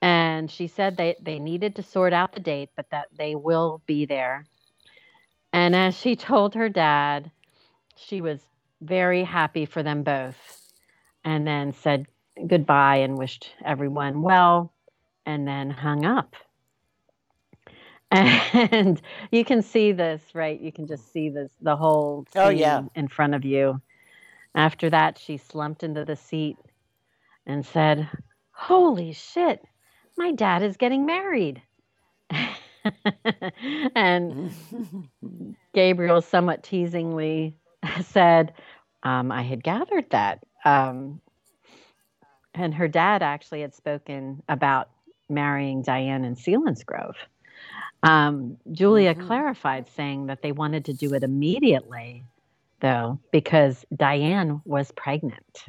[0.04, 3.82] And she said they, they needed to sort out the date, but that they will
[3.86, 4.46] be there.
[5.54, 7.32] And as she told her dad,
[7.96, 8.42] she was
[8.82, 10.36] very happy for them both
[11.24, 12.06] and then said
[12.48, 14.74] goodbye and wished everyone well
[15.26, 16.36] and then hung up.
[18.12, 20.60] And you can see this, right?
[20.60, 22.82] You can just see this the whole scene Oh, yeah.
[22.94, 23.80] in front of you.
[24.54, 26.58] After that, she slumped into the seat
[27.46, 28.10] and said,
[28.52, 29.64] Holy shit,
[30.18, 31.62] my dad is getting married.
[33.96, 34.36] and
[35.74, 37.56] Gabriel somewhat teasingly
[38.02, 38.54] said,
[39.04, 40.44] um, I had gathered that.
[40.66, 41.22] Um,
[42.56, 44.90] and her dad actually had spoken about
[45.30, 47.16] marrying Diane in Selinsgrove.
[48.04, 49.20] Um, Julia Mhm.
[49.20, 52.26] clarified, saying that they wanted to do it immediately,
[52.82, 55.66] though, because Diane was pregnant.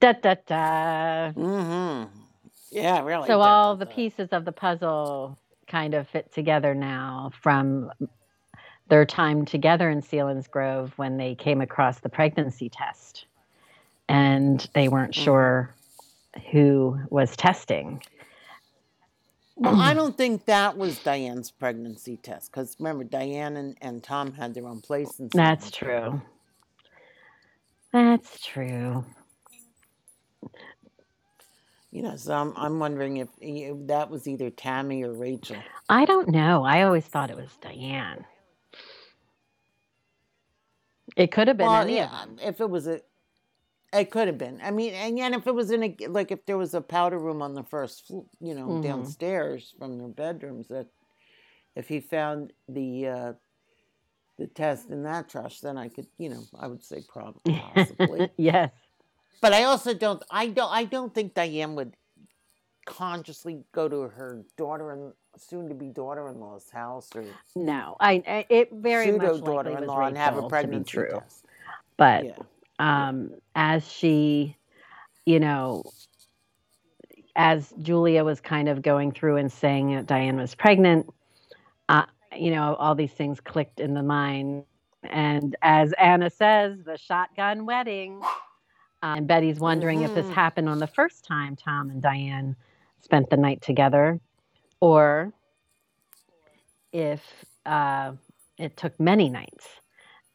[0.00, 1.32] Da da da.
[1.36, 2.21] hmm
[2.72, 3.26] Yeah, really.
[3.26, 7.90] So all the pieces of the puzzle kind of fit together now from
[8.88, 13.26] their time together in Selinsgrove when they came across the pregnancy test.
[14.08, 15.24] And they weren't Mhm.
[15.24, 15.74] sure
[16.50, 18.02] who was testing.
[19.56, 24.32] Well, I don't think that was Diane's pregnancy test because remember, Diane and, and Tom
[24.32, 25.20] had their own place.
[25.20, 26.20] And That's true.
[27.92, 29.04] That's true.
[31.92, 35.58] You know, so I'm, I'm wondering if, if that was either Tammy or Rachel.
[35.90, 36.64] I don't know.
[36.64, 38.24] I always thought it was Diane.
[41.16, 42.38] It could have been Well, any yeah, them.
[42.42, 43.02] if it was a,
[43.92, 44.58] it could have been.
[44.62, 47.18] I mean, and again, if it was in a like if there was a powder
[47.18, 48.82] room on the first, you know, Mhm.
[48.82, 50.86] downstairs from their bedrooms, that
[51.76, 53.32] if he found the uh,
[54.38, 58.30] the test in that trash, then I could, you know, I would say probably possibly.
[58.38, 58.70] yes.
[59.40, 60.22] But I also don't.
[60.30, 60.70] I don't.
[60.70, 61.94] I don't think Diane would
[62.86, 67.96] consciously go to her daughter and soon-to-be daughter-in-law's house or No.
[68.00, 71.20] I, it very much pseudo likely daughter-in-law and have a pregnancy true.
[71.20, 71.46] test.
[71.96, 72.32] But Yeah.
[72.78, 74.56] um, as she,
[75.24, 75.84] you know,
[77.36, 81.08] as Julia was kind of going through and saying that Diane was pregnant,
[81.88, 82.04] uh,
[82.36, 84.64] you know, all these things clicked in the mind.
[85.02, 88.22] And as Anna says, the shotgun wedding.
[89.02, 90.32] Uh, and Betty's wondering if this Mhm.
[90.34, 92.56] happened on the first time Tom and Diane
[93.00, 94.20] spent the night together,
[94.80, 95.32] or
[96.92, 97.22] if
[97.66, 98.12] uh,
[98.58, 99.68] it took many nights.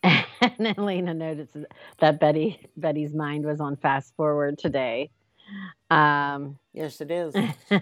[0.42, 1.66] And then Lena notices
[2.00, 5.10] that Betty Betty's mind was on fast forward today.
[5.90, 7.36] Um, Yes, it is.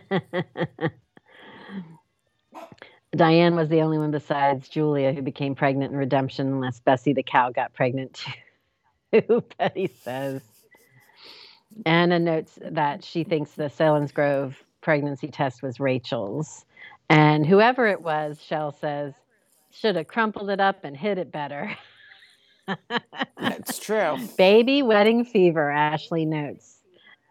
[3.16, 7.24] Diane was the only one besides Julia who became pregnant in Redemption, unless Bessie the
[7.24, 8.26] cow got pregnant
[9.14, 10.42] too, Betty says.
[11.86, 16.66] Anna notes that she thinks the Selinsgrove pregnancy test was Rachel's.
[17.10, 19.14] And whoever it was, Shell says,
[19.72, 21.76] should have crumpled it up and hid it better.
[23.38, 24.18] That's true.
[24.38, 26.80] Baby wedding fever, Ashley notes.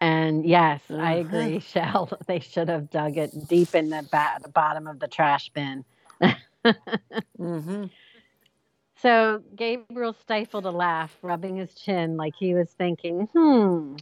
[0.01, 1.01] And yes, uh-huh.
[1.01, 2.19] I agree, Shell.
[2.27, 5.85] They should have dug it deep in the, ba- the bottom of the trash bin.
[6.65, 7.85] mm-hmm.
[9.01, 13.97] So Gabriel stifled a laugh, rubbing his chin like he was thinking, hmm,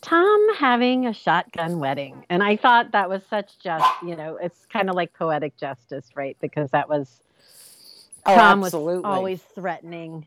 [0.00, 2.24] Tom having a shotgun wedding.
[2.28, 6.10] And I thought that was such just, you know, it's kind of like poetic justice,
[6.14, 6.36] right?
[6.40, 7.20] Because that was
[8.26, 8.96] oh, Tom absolutely.
[8.96, 10.26] was always threatening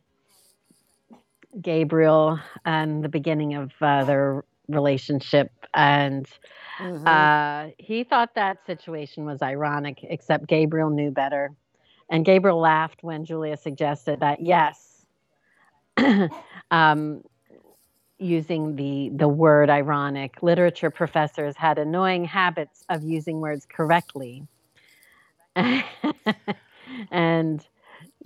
[1.62, 5.52] Gabriel and the beginning of uh, their relationship.
[5.74, 6.28] And
[6.80, 7.08] mm-hmm.
[7.08, 11.52] uh, he thought that situation was ironic, except Gabriel knew better.
[12.10, 15.06] And Gabriel laughed when Julia suggested that, yes,
[16.72, 17.24] um,
[18.20, 24.48] using the the word ironic literature professors had annoying habits of using words correctly.
[27.12, 27.66] And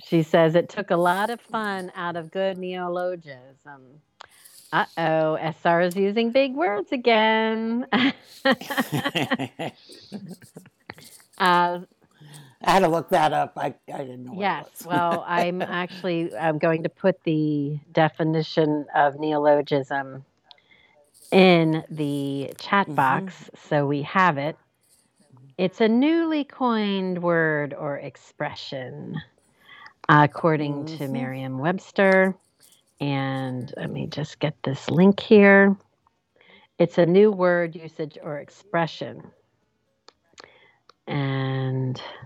[0.03, 4.01] she says it took a lot of fun out of good neologism.
[4.71, 7.88] Uh-oh sr is using big words again.
[11.38, 11.79] Uh,
[12.63, 13.54] I had to look that up.
[13.58, 14.36] I, I didn't know.
[14.38, 14.86] Yes.
[14.86, 20.26] well, I'm actually I'm going to put the definition of neologism
[21.32, 22.95] in the chat mm-hmm.
[22.95, 24.58] box so we have it.
[25.58, 29.21] It's a newly coined word or expression,
[30.10, 30.97] according mm-hmm.
[30.97, 32.36] to Merriam Webster.
[32.99, 35.76] And let me just get this link here.
[36.80, 39.23] It's a new word, usage, or expression.
[41.06, 41.52] And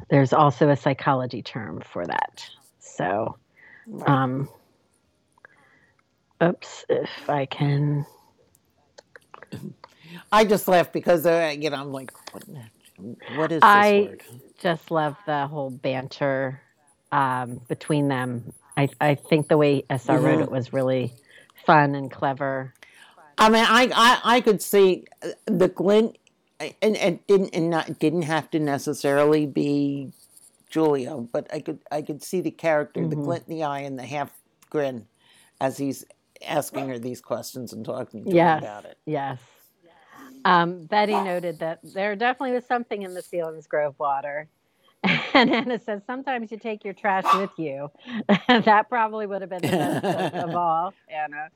[0.10, 2.49] there's also a psychology term for that.
[2.79, 3.38] So,
[4.05, 4.49] um,
[6.43, 8.05] oops, if I can.
[10.31, 12.43] I just laugh because uh, you know I'm like, what,
[13.36, 14.23] what is this I word?
[14.60, 16.62] just love the whole banter
[17.12, 18.53] um, between them.
[18.75, 20.25] I I think the way SR mm-hmm.
[20.25, 21.13] wrote it was really
[21.65, 22.73] fun and clever.
[23.38, 26.17] I mean, I I, I could see uh, the glint
[26.60, 30.12] and and didn't and not didn't have to necessarily be
[30.70, 33.10] Julia, but I could I could see the character, mm-hmm.
[33.10, 34.32] the glint in the eye, and the half
[34.70, 35.06] grin
[35.62, 36.06] as he's
[36.46, 38.98] asking her these questions and talking to yes, her about it.
[39.06, 39.39] Yes.
[40.46, 44.48] Um, Betty noted that there definitely was something in the Selinsgrove water.
[45.34, 47.91] And Anna says, sometimes you take your trash with you.
[48.48, 51.50] that probably would have been the best of, of all, Anna.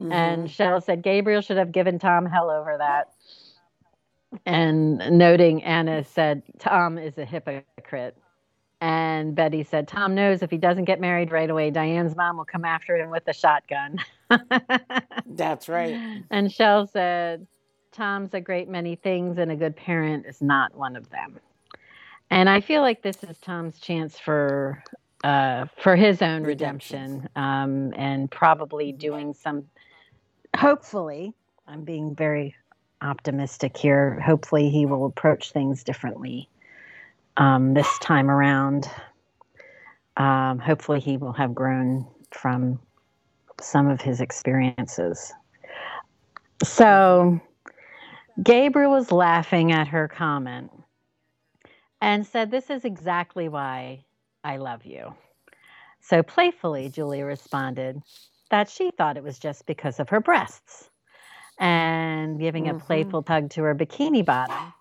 [0.00, 0.12] Mm-hmm.
[0.12, 3.12] And Shell said, Gabriel should have given Tom hell over that
[4.46, 8.16] and noting Anna said, Tom is a hypocrite.
[8.80, 12.46] And Betty said, Tom knows if he doesn't get married right away, Diane's mom will
[12.46, 13.98] come after him with a shotgun.
[15.26, 16.22] That's right.
[16.30, 17.46] And Shell said,
[17.92, 21.38] Tom's a great many things, and a good parent is not one of them.
[22.30, 24.82] And I feel like this is Tom's chance for
[25.24, 29.66] uh, for his own redemption, redemption um, and probably doing some.
[30.56, 31.34] Hopefully,
[31.66, 32.54] I'm being very
[33.02, 34.20] optimistic here.
[34.20, 36.48] Hopefully, he will approach things differently
[37.36, 38.88] um, this time around.
[40.16, 42.78] Um, hopefully, he will have grown from
[43.60, 45.32] some of his experiences.
[46.62, 47.40] So,
[48.42, 50.70] Gabriel was laughing at her comment
[52.00, 54.04] and said, This is exactly why
[54.44, 55.14] I love you.
[56.00, 58.02] So, playfully, Julia responded
[58.50, 60.89] that she thought it was just because of her breasts
[61.60, 62.76] and giving mm-hmm.
[62.76, 64.72] a playful tug to her bikini bottom.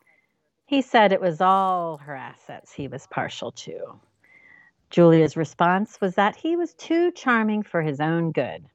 [0.65, 3.99] He said it was all her assets he was partial to.
[4.89, 8.65] Julia's response was that he was too charming for his own good.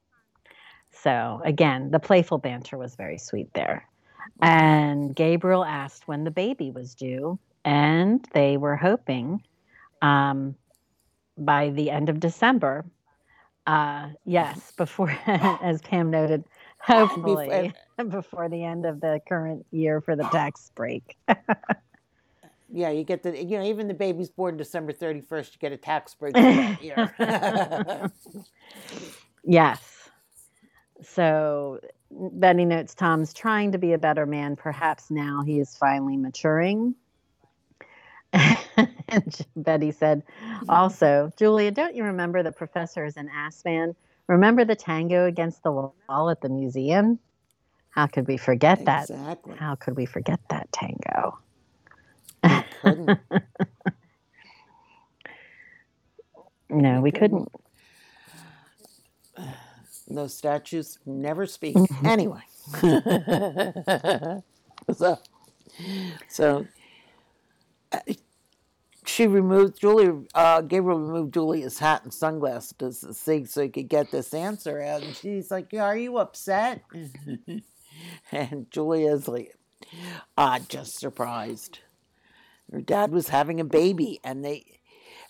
[0.91, 3.87] So, again, the playful banter was very sweet there.
[4.41, 9.41] And Gabriel asked when the baby was due, and they were hoping
[10.01, 10.55] um,
[11.37, 12.85] by the end of December.
[13.67, 16.45] Uh, yes, before, as Pam noted,
[16.87, 17.73] hopefully
[18.09, 21.17] before the end of the current year for the tax break.
[22.71, 25.71] yeah, you get the you know even the baby's born December thirty first, you get
[25.71, 28.11] a tax break for that year.
[29.43, 30.09] yes.
[31.01, 31.79] So
[32.11, 34.55] Betty notes Tom's trying to be a better man.
[34.55, 36.93] Perhaps now he is finally maturing.
[38.33, 40.23] and Betty said,
[40.67, 43.95] also, Julia, don't you remember the professor is an ass man?
[44.27, 47.19] Remember the tango against the wall at the museum?
[47.89, 49.53] How could we forget exactly.
[49.53, 49.59] that?
[49.59, 51.39] How could we forget that tango?
[56.69, 57.49] No, we couldn't.
[60.07, 61.77] Those statues never speak.
[62.05, 62.41] anyway.
[64.93, 65.19] so,
[66.27, 66.67] so
[67.91, 67.99] uh,
[69.15, 70.27] she removed Julie.
[70.33, 74.81] Uh, Gabriel removed Julia's hat and sunglasses to see so he could get this answer
[74.81, 75.03] out.
[75.03, 76.81] And she's like, yeah, "Are you upset?"
[78.33, 79.55] and Julia's like,
[80.37, 81.79] "Ah, just surprised."
[82.69, 84.65] Her dad was having a baby, and they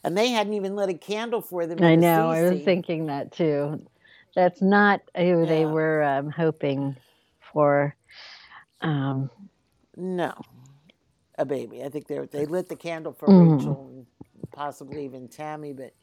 [0.04, 1.84] and they hadn't even lit a candle for them.
[1.84, 2.32] I know.
[2.32, 3.86] I was thinking that too.
[4.36, 5.46] That's not who yeah.
[5.46, 6.96] they were um, hoping
[7.54, 7.96] for.
[8.82, 9.30] Um,
[9.96, 10.34] no,
[11.38, 11.84] a baby.
[11.84, 13.58] I think they they lit the candle for mm.
[13.58, 14.06] Rachel and
[14.52, 15.94] possibly even Tammy, but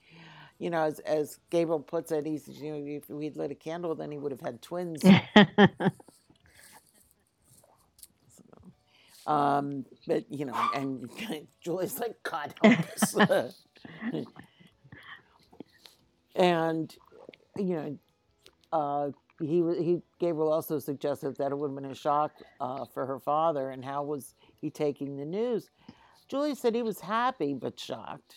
[0.59, 3.55] you know, as, as Gabriel puts it, he says, you know, if we'd lit a
[3.55, 5.03] candle, then he would have had twins.
[9.27, 11.11] um, but you know, and
[11.61, 13.17] Julie's like, God help us.
[16.37, 16.95] and
[17.57, 17.99] you know,
[18.73, 19.11] uh,
[19.43, 23.19] he he Gabriel also suggested that it would have been a shock uh, for her
[23.19, 25.71] father, and how was he taking the news?
[26.29, 28.37] Julie said he was happy but shocked,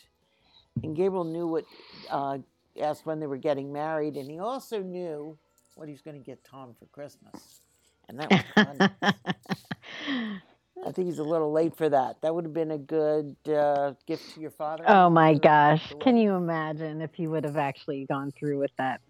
[0.84, 1.66] and Gabriel knew what.
[2.10, 2.40] Uh,
[2.82, 5.38] asked when they were getting married, and he also knew
[5.76, 7.62] what he was going to get Tom for Christmas,
[8.10, 10.42] and that was fun.
[10.86, 12.22] I think he's a little late for that.
[12.22, 14.84] That would have been a good uh, gift to your father.
[14.88, 15.94] Oh my gosh.
[16.02, 19.02] Can you imagine if he would have actually gone through with that?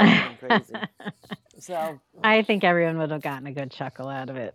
[0.00, 0.74] Oh, crazy.
[1.58, 4.54] so I think everyone would have gotten a good chuckle out of it.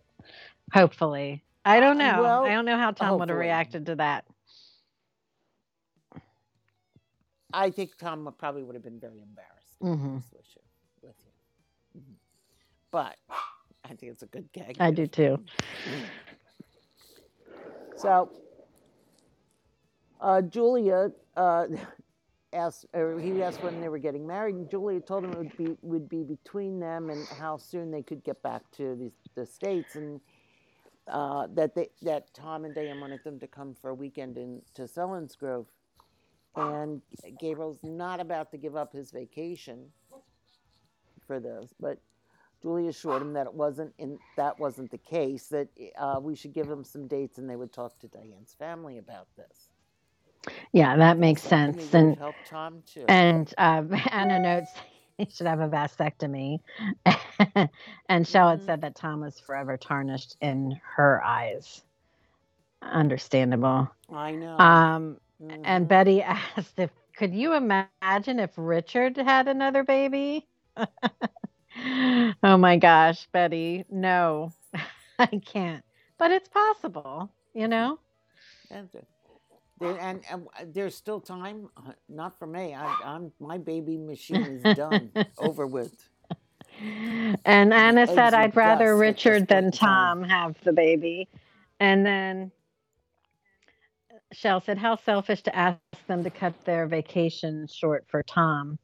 [0.73, 1.43] Hopefully.
[1.63, 2.21] I don't know.
[2.21, 3.19] Well, I don't know how Tom hopefully.
[3.19, 4.25] would have reacted to that.
[7.53, 10.15] I think Tom probably would have been very embarrassed mm-hmm.
[10.15, 10.61] with you.
[11.01, 12.01] With you.
[12.01, 12.13] Mm-hmm.
[12.91, 13.17] But
[13.85, 14.77] I think it's a good gag.
[14.79, 15.39] I do too.
[17.95, 18.31] So,
[20.19, 21.67] uh, Julia uh,
[22.57, 25.57] asked, or he asked when they were getting married, and Julia told him it would
[25.57, 29.45] be would be between them and how soon they could get back to the, the
[29.45, 30.19] states, and
[31.07, 34.61] uh, that they that Tom and Diane wanted them to come for a weekend in
[34.75, 35.67] to Selinsgrove,
[36.55, 37.01] and
[37.39, 39.87] Gabriel's not about to give up his vacation
[41.25, 41.99] for this, but
[42.61, 45.47] Julie assured him that it wasn't in, that wasn't the case.
[45.47, 48.97] That uh, we should give him some dates, and they would talk to Diane's family
[48.97, 49.66] about this.
[50.71, 51.93] Yeah, that makes sense.
[51.93, 53.05] And help Tom too.
[53.07, 54.71] And um, Anna notes
[55.17, 56.59] he should have a vasectomy,
[58.09, 58.65] and Charlotte mm-hmm.
[58.65, 61.83] said that Tom was forever tarnished in her eyes.
[62.83, 63.89] Understandable.
[64.13, 64.57] I know.
[64.59, 65.61] Um, mm-hmm.
[65.65, 70.47] And Betty asked if could you imagine if Richard had another baby?
[72.43, 73.85] oh my gosh, Betty.
[73.89, 74.53] No,
[75.17, 75.83] I can't.
[76.19, 77.97] But it's possible, you know?
[79.79, 81.69] And, and, and there's still time.
[81.77, 82.73] Uh, not for me.
[82.73, 86.07] I, am my baby machine is done, over with.
[87.45, 91.27] And Anna said, "I'd rather Richard than Tom have the baby."
[91.79, 92.51] And then
[94.31, 98.79] Shell said, "How selfish to ask them to cut their vacation short for Tom."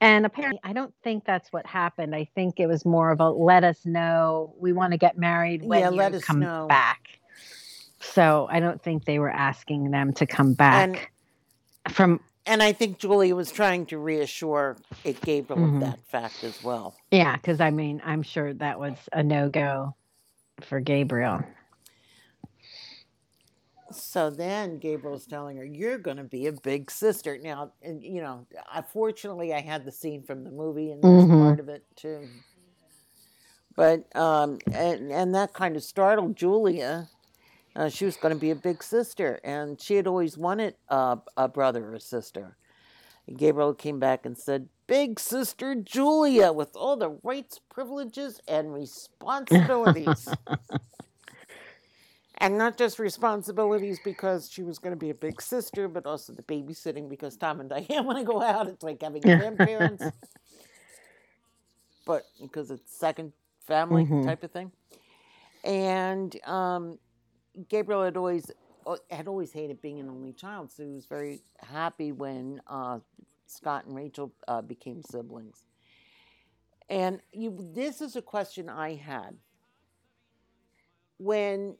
[0.00, 2.14] And apparently, I don't think that's what happened.
[2.14, 5.64] I think it was more of a let us know we want to get married
[5.64, 6.66] when yeah, you come know.
[6.68, 7.18] back.
[8.00, 11.10] So I don't think they were asking them to come back
[11.84, 12.20] and, from.
[12.46, 15.76] And I think Julia was trying to reassure it Gabriel mm-hmm.
[15.76, 16.94] of that fact as well.
[17.10, 19.94] Yeah, because I mean, I'm sure that was a no go
[20.62, 21.42] for Gabriel.
[23.90, 28.20] So then Gabriel's telling her, "You're going to be a big sister." Now, and you
[28.20, 31.42] know, unfortunately, I had the scene from the movie, and mm-hmm.
[31.42, 32.28] part of it too.
[33.74, 37.08] But um, and and that kind of startled Julia.
[37.78, 41.14] Uh, she was going to be a big sister, and she had always wanted uh,
[41.36, 42.56] a brother or a sister.
[43.28, 48.74] And Gabriel came back and said, "Big sister Julia, with all the rights, privileges, and
[48.74, 50.28] responsibilities."
[52.38, 56.32] and not just responsibilities because she was going to be a big sister, but also
[56.32, 58.66] the babysitting because Tom and Diane want to go out.
[58.66, 60.02] It's like having grandparents,
[62.04, 63.34] but because it's second
[63.68, 64.26] family mm-hmm.
[64.26, 64.72] type of thing.
[65.62, 66.98] And um,
[67.68, 68.50] Gabriel had always
[68.86, 72.98] uh, had always hated being an only child, so he was very happy when uh,
[73.46, 75.64] Scott and Rachel uh, became siblings.
[76.88, 79.36] And you, this is a question I had
[81.18, 81.76] when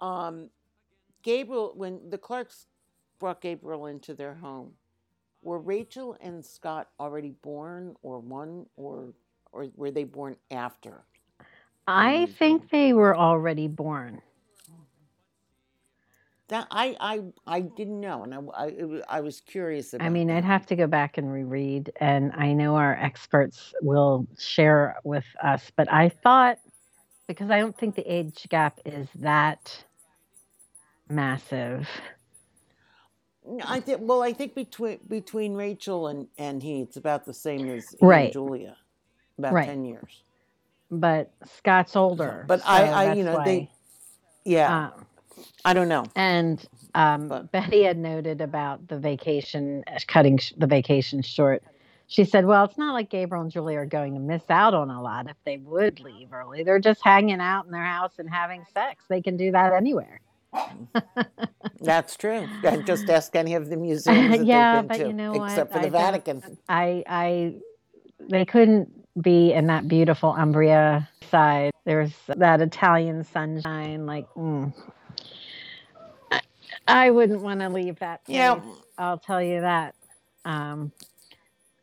[0.00, 0.50] um,
[1.22, 2.66] Gabriel, when the Clarks
[3.18, 4.72] brought Gabriel into their home,
[5.42, 9.14] were Rachel and Scott already born, or one, or
[9.52, 11.04] or were they born after?
[11.86, 14.22] I think they were already born.
[16.52, 20.04] That I I I didn't know, and I I, I was curious about.
[20.06, 20.36] I mean, that.
[20.36, 25.24] I'd have to go back and reread, and I know our experts will share with
[25.42, 26.58] us, but I thought
[27.26, 29.84] because I don't think the age gap is that
[31.08, 31.88] massive.
[33.64, 37.68] I think well, I think between between Rachel and and he, it's about the same
[37.70, 38.32] as Right.
[38.32, 38.76] Julia,
[39.38, 39.66] about Right.
[39.66, 40.22] ten years.
[40.90, 42.44] But Scott's older.
[42.46, 43.70] But I- so I- you that's know, they-
[44.44, 44.90] Yeah, Uh,
[45.64, 46.04] I don't know.
[46.16, 46.64] And
[46.94, 51.62] um, Betty had noted about the vacation, cutting sh- the vacation short.
[52.08, 54.90] She said, Well, it's not like Gabriel and Julie are going to miss out on
[54.90, 56.62] a lot if they would leave early.
[56.62, 59.04] They're just hanging out in their house and having sex.
[59.08, 60.20] They can do that anywhere.
[61.80, 62.46] That's true.
[62.84, 65.50] Just ask any of the museums that Yeah, they've been but to, you know what?
[65.50, 66.58] except for the don't- Vatican.
[66.68, 67.54] I, I,
[68.28, 68.90] they couldn't
[69.22, 71.70] be in that beautiful Umbria side.
[71.84, 74.06] There's that Italian sunshine.
[74.06, 74.72] Like, mm.
[76.86, 78.36] I, wouldn't want to leave that place.
[78.36, 78.60] Yeah,
[78.98, 79.94] I'll tell you that.
[80.44, 80.92] Um,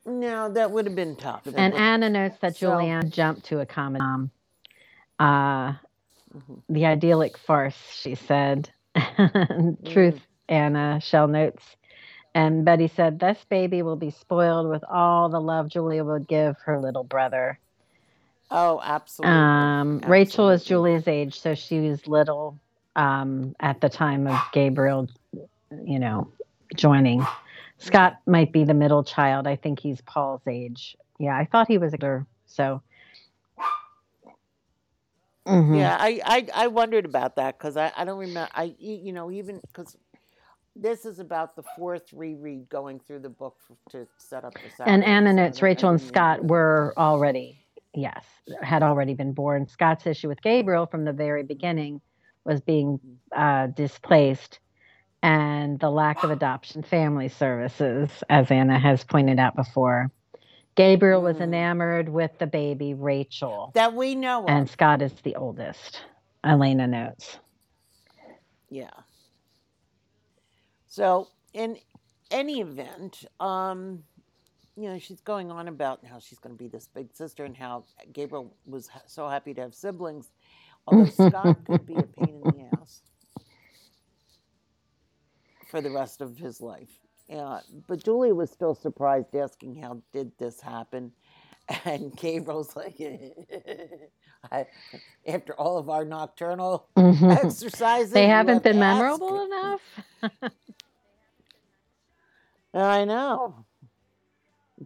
[0.06, 1.43] no, that would have been tough.
[1.45, 4.32] That and would- Anna notes that So- Julianne jumped to a accommodate um,
[5.20, 5.74] uh,
[6.36, 6.62] Mhm.
[6.70, 8.70] the idyllic farce, she said.
[9.86, 11.64] Truth, Anna, Shell notes.
[12.36, 16.56] And Betty said, This baby will be spoiled with all the love Julia would give
[16.66, 17.58] her little brother.
[18.52, 19.36] oh, absolutely.
[19.36, 22.60] Um, Rachel is Julia's age, so she was little
[22.96, 25.08] um, at the time of Gabriel,
[25.84, 26.32] you know,
[26.76, 27.26] joining.
[27.78, 29.48] Scott might be the middle child.
[29.48, 30.98] I think he's Paul's age.
[31.18, 32.26] Yeah, I thought he was older.
[32.46, 32.82] So,
[35.50, 35.80] Mhm.
[35.80, 38.50] Yeah, I, I I wondered about that because I, I don't remember.
[38.54, 39.98] I you know even because
[40.76, 44.70] this is about the fourth reread going through the book f to set up the.
[44.70, 47.66] Set and Saturday, Anna so notes Rachel and Scott were already,
[47.96, 48.26] yes,
[48.62, 49.68] had already been born.
[49.68, 52.00] Scott's issue with Gabriel from the very beginning
[52.46, 53.00] was being
[53.36, 54.60] uh, displaced
[55.22, 60.12] and the lack of adoption family services, as Anna has pointed out before.
[60.76, 61.42] Gabriel was Mm.
[61.42, 64.50] enamored with the baby Rachel, that we know of.
[64.50, 66.02] and Scott is the oldest.
[66.44, 67.38] Elena notes.
[68.70, 68.90] Yeah.
[70.88, 71.78] So in
[72.32, 74.04] any event, um,
[74.76, 77.58] you know, she's going on about how she's going to be this big sister and
[77.58, 77.84] how
[78.14, 80.32] Gabriel was so happy to have siblings,
[80.92, 83.02] although Scott could be a pain in the ass
[85.70, 86.90] for the rest of his life.
[87.28, 91.12] Yeah, but Julia was still surprised, asking how did this happen,
[91.86, 93.00] and Gabriel's like,
[94.52, 94.66] I,
[95.28, 97.30] after all of our nocturnal mm-hmm.
[97.30, 99.82] exercises, they haven't been ask?" memorable enough.
[102.74, 103.66] I know.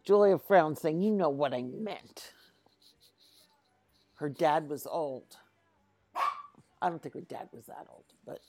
[0.04, 2.34] Julia frowned, saying, You know what I meant.
[4.16, 5.38] Her dad was old.
[6.84, 8.40] I don't think her dad was that old, but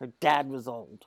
[0.00, 1.04] her dad was old.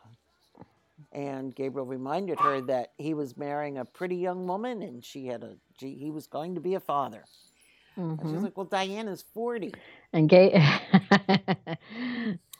[1.14, 5.43] And Gabriel reminded her that he was marrying a pretty young woman and she had
[5.43, 7.24] a she, he was going to be a father.
[7.95, 8.43] And she's mm-hmm.
[8.43, 9.74] like, Well, Diana's 40.
[10.14, 10.62] And gay.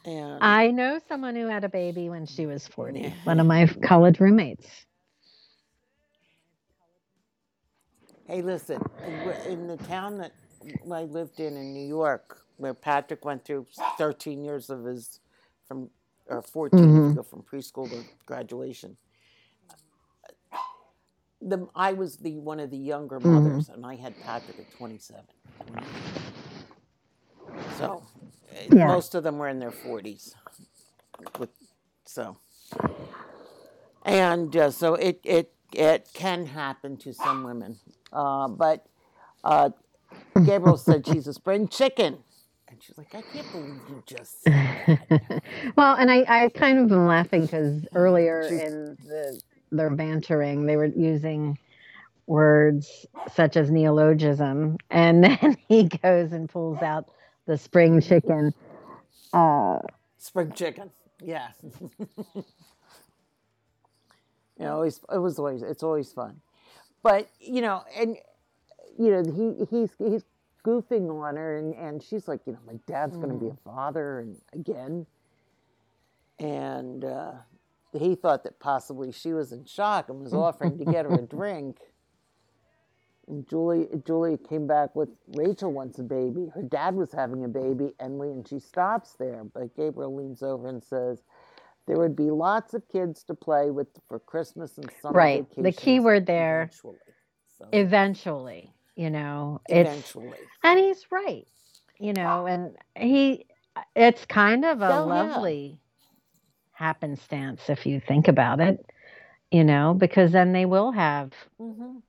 [0.06, 3.68] And I know someone who had a baby when she was 40, one of my
[3.84, 4.66] college roommates.
[8.26, 8.82] Hey, listen,
[9.48, 10.32] in the town that
[10.92, 15.22] I lived in in New York, where Patrick went through 13 years of his,
[15.68, 15.90] from,
[16.28, 17.10] or 14 Mhm.
[17.10, 18.98] to go from preschool to graduation.
[21.42, 25.26] The, I was the one of the younger mothers, and I had Patrick at 27.
[27.78, 28.04] So,
[28.52, 28.88] eh, Yeah.
[28.88, 30.36] most of them were in their 40s.
[31.40, 31.52] With,
[32.06, 32.38] so,
[34.06, 37.80] and uh, so it, it, it can happen to some women.
[38.14, 38.88] Uh, but
[39.44, 39.72] uh,
[40.44, 42.20] Gabriel said she's a spring chicken.
[42.70, 45.44] And she's like, I can't believe you just said that.
[45.76, 49.42] well, and I, I kind of am laughing because earlier She's- in the,
[49.72, 51.58] their bantering, they were using
[52.28, 57.10] words such as neologism, and then he goes and pulls out
[57.48, 58.54] the spring chicken.
[59.34, 59.80] Uh,
[60.20, 60.92] Spring chicken.
[61.24, 61.48] Yeah.
[61.64, 62.44] you
[64.60, 66.40] know, it's, it was always, it's always fun.
[67.02, 68.18] But, you know, and,
[68.98, 70.24] you know, he, he's, he's
[70.66, 73.58] goofing on her and, and she's like, you know, my dad's going to be a
[73.64, 75.06] father and again.
[76.40, 77.32] And, uh,
[77.98, 81.22] he thought that possibly she was in shock and was offering to get her a
[81.22, 81.78] drink.
[83.28, 86.52] And Julie, Julia came back with Rachel wants a baby.
[86.54, 90.68] Her dad was having a baby, and when she stops there, but Gabriel leans over
[90.68, 91.22] and says,
[91.86, 95.46] "There would be lots of kids to play with for Christmas and summer Right.
[95.56, 96.98] The key word there, Eventually,
[97.60, 100.52] so, eventually, you know, it's eventually.
[100.64, 101.48] and he's right
[102.00, 103.46] you know and he
[103.96, 105.52] it's kind of a Oh, yeah.
[105.52, 105.82] lovely
[106.74, 108.86] happenstance if you think about it,
[109.52, 111.32] you know, because then they will have
[111.62, 112.00] Mm-hmm.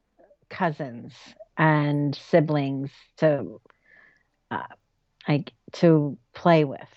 [0.50, 1.14] cousins
[1.58, 3.60] and siblings to
[4.50, 4.62] uh,
[5.28, 6.88] like to play with.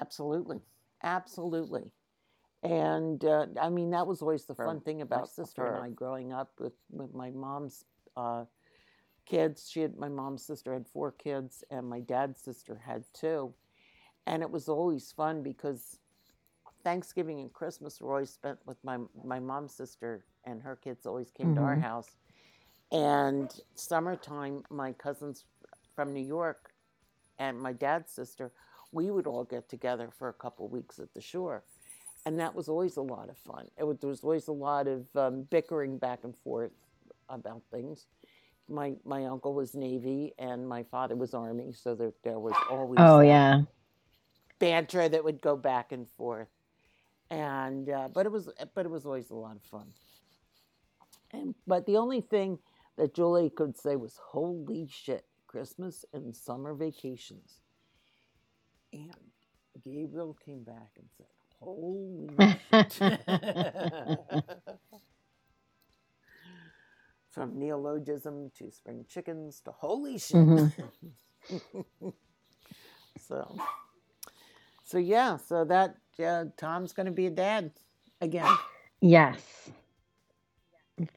[0.00, 0.62] Absolutely,
[1.02, 1.92] absolutely.
[2.62, 5.82] And uh, I mean, that was always the fun thing about my sister and.
[5.82, 7.84] I growing up with, with my mom's
[8.16, 8.44] uh,
[9.26, 9.68] kids.
[9.70, 13.54] She had my mom's sister had four kids, and my dad's sister had two.
[14.26, 15.98] And it was always fun because
[16.84, 21.30] Thanksgiving and Christmas were always spent with my my mom's sister, and her kids always
[21.30, 21.78] came to our Mhm.
[21.78, 22.16] house.
[22.92, 25.44] And summertime, my cousins
[25.94, 26.72] from New York
[27.38, 28.52] and my dad's sister,
[28.92, 31.64] we would all get together for a couple weeks at the shore,
[32.26, 33.68] and that was always a lot of fun.
[33.78, 36.72] It was, there was always a lot of um, bickering back and forth
[37.28, 38.06] about things.
[38.68, 43.00] My my uncle was Navy and my father was Army, so there there was always
[43.00, 43.62] Oh yeah.
[44.58, 46.48] banter that would go back and forth,
[47.30, 49.88] and uh, but it was but it was always a lot of fun.
[51.32, 52.58] And but the only thing
[52.96, 57.60] that Julie could say was, "Holy shit!" Christmas and summer vacations.
[58.92, 59.14] And
[59.84, 61.26] Gabriel came back and said,
[61.62, 62.28] "Holy
[62.70, 63.00] shit!"
[67.30, 70.36] From neologism to spring chickens to holy shit.
[70.36, 70.72] Mhm.
[73.18, 73.56] so,
[74.84, 77.70] so yeah, so that uh, Tom's going to be a dad
[78.20, 78.52] again.
[79.00, 79.70] Yes.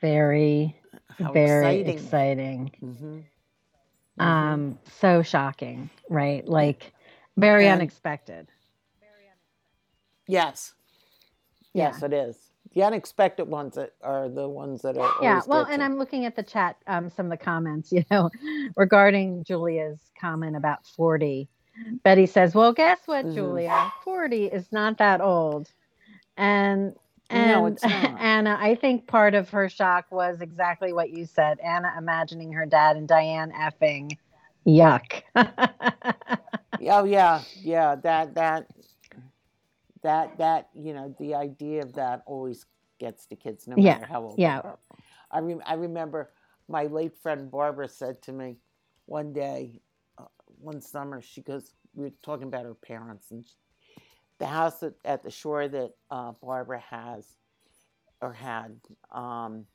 [0.02, 0.76] Very,
[1.20, 2.70] How very exciting!
[2.80, 3.26] exciting.
[4.18, 6.48] hmm Um, so shocking, right?
[6.48, 6.94] Like
[7.38, 8.48] very And- unexpected.
[10.28, 10.74] Yes,
[11.74, 11.88] Yeah.
[11.88, 12.38] yes, it is.
[12.76, 16.36] The unexpected ones that are the ones that are Yeah, well, and I'm looking at
[16.36, 18.30] the chat, um, some of the comments, you know,
[18.76, 21.50] regarding Julia's comment about 40.
[22.04, 23.36] Betty says, Well, guess what, Mhm.
[23.36, 23.92] Julia?
[24.04, 25.72] 40 is not that old.
[26.38, 26.96] And
[27.30, 28.18] and No.
[28.20, 31.60] Anna, I think part of her shock was exactly what you said.
[31.60, 34.18] Anna imagining her dad and Diane effing.
[34.68, 35.24] Yuck.
[36.88, 37.96] Oh yeah, yeah.
[37.96, 38.68] That that
[40.06, 42.66] that that you know the idea of that always
[43.00, 44.42] gets to kids no Yeah, matter how old.
[44.42, 44.62] yeah.
[44.64, 44.80] They are.
[45.32, 46.34] I rem- I remember
[46.70, 48.58] my late friend Barbara said to me
[49.08, 49.82] one day,
[50.20, 50.26] uh,
[50.60, 51.22] one summer.
[51.22, 53.46] She goes, we were talking about her parents and
[54.40, 57.28] the house at, at the shore that uh, Barbara has
[58.22, 58.80] or had.
[59.12, 59.68] Um,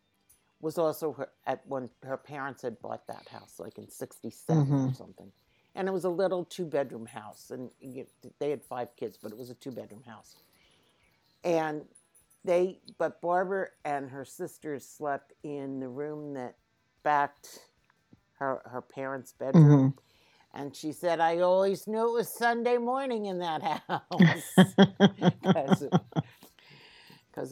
[0.60, 4.90] was also her, at when her parents had bought that house, like in '67 or
[4.90, 4.94] Mhm.
[4.94, 5.32] something
[5.76, 8.06] and it was a little two bedroom house and you,
[8.40, 10.36] they had five kids but it was a two bedroom house
[11.44, 11.82] and
[12.44, 16.56] they but barbara and her sisters slept in the room that
[17.04, 17.60] backed
[18.38, 19.94] her her parents bedroom Mhm.
[20.54, 24.76] and she said i always knew it was sunday morning in that house
[25.54, 25.92] because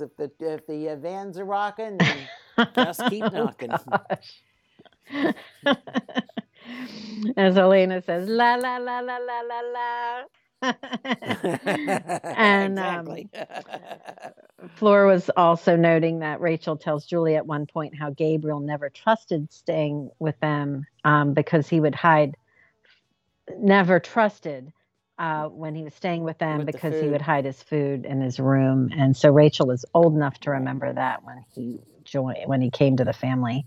[0.01, 2.29] if the if the uh, vans are rocking then
[2.75, 3.79] Just keep Oh, knocking.
[3.91, 4.43] gosh.
[7.36, 10.24] As Elena says, la la la la la la la.
[12.34, 13.30] and um, exactly
[14.76, 19.53] Flora was also noting that Rachel tells Julie at one point how Gabriel never trusted
[19.53, 22.36] staying with them um, because he would hide,
[23.59, 24.72] never trusted
[25.18, 28.05] uh, when he was staying with them With the because he would hide his food
[28.07, 28.91] in his room.
[28.97, 32.97] And so Rachel is old enough to remember that when he joined, when he came
[32.97, 33.66] to the family.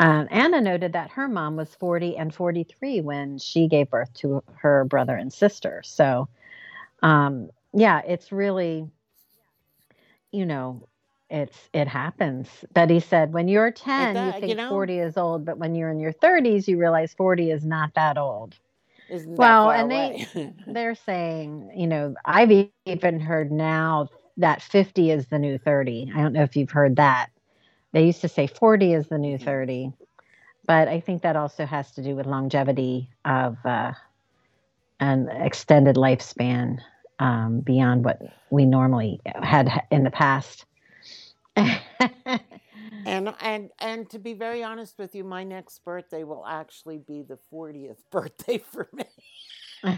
[0.00, 4.44] Um, Anna noted that her mom was 40 and 43 when she gave birth to
[4.56, 5.82] her brother and sister.
[5.86, 6.28] So,
[7.02, 8.88] um, yeah, it's really,
[10.32, 10.88] you know,
[11.30, 12.48] it's it happens.
[12.74, 14.68] Betty said, when you're 10, does, you you think know.
[14.68, 18.18] 40 is old, but when you're in your 30s, you realize 40 is not that
[18.18, 18.56] old.
[19.38, 20.26] That Well, and they-
[20.66, 22.52] They're saying, you know, I've
[22.86, 26.12] even heard now that 50 is the new 30.
[26.14, 27.30] I don't know if you've heard that.
[27.92, 29.44] They used to say 40 is the new Mhm.
[29.44, 29.92] 30.
[30.66, 33.92] But I think that also has to do with longevity of uh,
[35.00, 36.78] an extended lifespan
[37.18, 38.20] um, beyond what
[38.50, 40.64] we normally had in the past.
[43.04, 47.22] And and and to be very honest with you, my next birthday will actually be
[47.22, 49.04] the 40th birthday for me.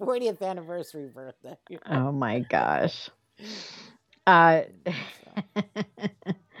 [0.00, 1.56] 40th anniversary birthday.
[1.90, 3.10] oh my gosh.
[4.26, 4.62] Uh,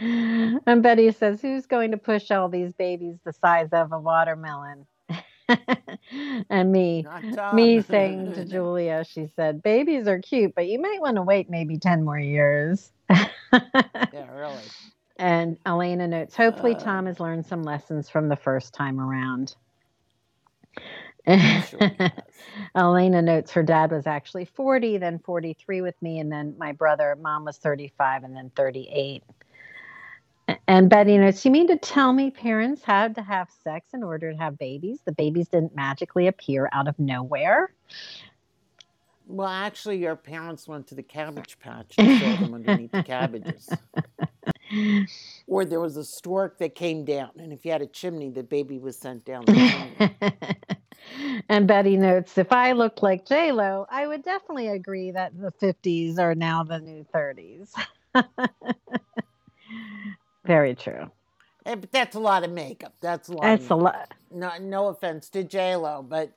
[0.00, 4.86] and Betty says, Who's going to push all these babies the size of a watermelon?
[6.50, 7.06] and me,
[7.52, 11.50] me saying to Julia, she said, Babies are cute, but you might want to wait
[11.50, 12.90] maybe 10 more years.
[13.10, 14.62] Yeah, really.
[15.16, 16.78] and Elena notes, Hopefully, Uh.
[16.80, 19.54] Tom has learned some lessons from the first time around.
[22.76, 27.16] Elena notes her dad was actually 40, then 43 with me, and then my brother,
[27.20, 29.22] mom was 35, and then 38.
[30.68, 34.32] And Betty notes, you mean to tell me parents had to have sex in order
[34.32, 35.00] to have babies?
[35.04, 37.72] The babies didn't magically appear out of nowhere?
[39.26, 43.68] Well, actually, your parents went to the cabbage patch and saw them underneath the cabbages.
[45.46, 48.42] Or there was a stork that came down, and if you had a chimney, the
[48.42, 50.74] baby was sent down the chimney.
[51.48, 55.52] and Betty notes, if I looked like J Lo, I would definitely agree that the
[55.52, 57.72] 50s are now the new 30s.
[60.44, 61.10] Very true.
[61.66, 62.94] Eh, but that's a lot of makeup.
[63.00, 63.42] That's a lot.
[63.42, 64.12] That's a lot.
[64.30, 66.32] No, no offense to J Lo, but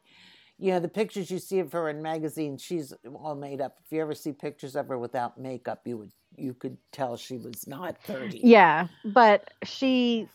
[0.60, 3.78] you know the pictures you see of her in magazines, she's all made up.
[3.86, 7.38] If you ever see pictures of her without makeup, you would you could tell she
[7.38, 8.40] was not thirty.
[8.44, 10.30] Yeah, but she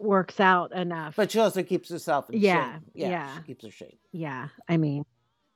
[0.00, 1.16] works out enough.
[1.16, 2.82] But she also keeps herself in Yeah, shape.
[2.94, 3.36] Yeah, yeah.
[3.36, 5.04] she keeps her shape yeah, I mean,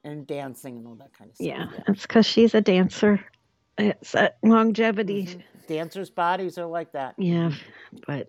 [0.05, 1.47] and dancing and all that kind of stuff.
[1.47, 3.21] yeah, it's because she's a dancer.
[3.79, 5.27] It's a longevity.
[5.27, 5.43] Mhm.
[5.69, 7.15] Dancers' bodies are like that.
[7.19, 7.53] Yeah,
[8.07, 8.29] but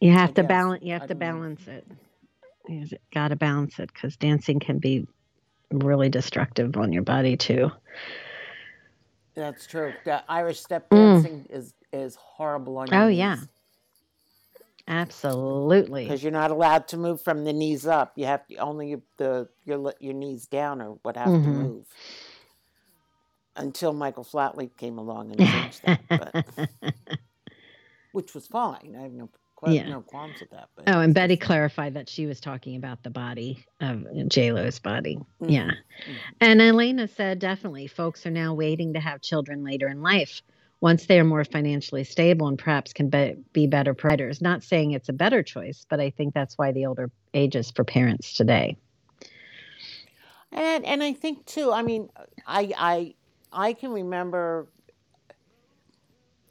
[0.00, 0.82] you have to balance.
[0.84, 1.26] You I have to don't know.
[1.26, 1.86] balance it.
[2.68, 5.06] You got to balance it because dancing can be
[5.72, 7.70] really destructive on your body too.
[9.34, 9.92] That's true.
[10.04, 11.14] The Irish step Mm.
[11.14, 13.18] dancing is is horrible on your Oh, knees.
[13.18, 13.36] yeah.
[14.88, 16.04] Absolutely.
[16.04, 18.12] because you're not allowed to move from the knees up.
[18.16, 21.44] You have to only your, the your your knees down or what have to Mhm.
[21.44, 21.86] move.
[23.56, 26.68] Until Michael Flatley came along and changed that, but,
[28.12, 28.94] which was fine.
[28.98, 29.28] I have no
[29.58, 29.88] que- Yeah.
[29.88, 30.68] no qualms with that.
[30.76, 34.78] But Oh, and Betty clarified that she was talking about the body of J Lo's
[34.78, 35.18] body.
[35.40, 35.50] Mhm.
[35.50, 35.70] Yeah.
[35.70, 36.16] Mhm.
[36.42, 40.42] And Elena said definitely folks are now waiting to have children later in life
[40.80, 44.40] once they are more financially stable and perhaps can be, be better providers.
[44.40, 47.84] Not saying it's a better choice, but I think that's why the older ages for
[47.84, 48.76] parents today.
[50.52, 51.72] And and I think too.
[51.72, 52.08] I mean,
[52.46, 53.14] I I
[53.52, 54.68] I can remember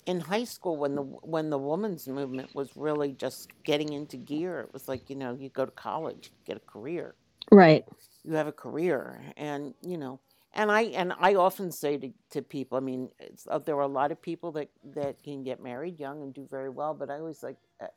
[0.05, 4.61] in high school when the when the women's movement was really just getting into gear.
[4.61, 7.15] It was like you know you go to college, get a career,
[7.51, 7.86] Right.
[8.23, 10.19] you have a career, and you know.
[10.55, 13.81] And I and I often say to, to people, I mean, it's, uh, there are
[13.81, 17.09] a lot of people that, that can get married young and do very well, but
[17.11, 17.87] I always like uh,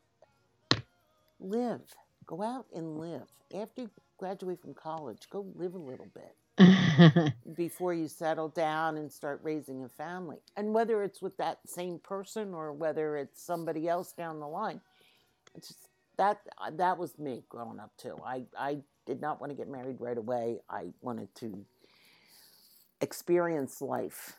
[1.41, 1.83] live,
[2.27, 3.23] go out and live.
[3.55, 9.13] After you graduate from college, go live a little bit before you settle down and
[9.13, 10.39] start raising a family.
[10.57, 14.81] And whether it's with that same person or whether it's somebody else down the line,
[15.55, 15.89] it's just,
[16.19, 18.17] that uh, that was me growing up too.
[18.27, 20.61] I I did not want to get married right away.
[20.69, 21.65] I wanted to
[23.01, 24.37] experience life.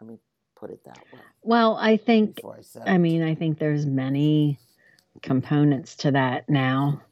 [0.00, 0.18] Let me
[0.56, 2.40] put it that way well, I think
[2.86, 2.94] I.
[2.94, 4.58] I mean, I think there's many
[5.22, 7.02] components to that now.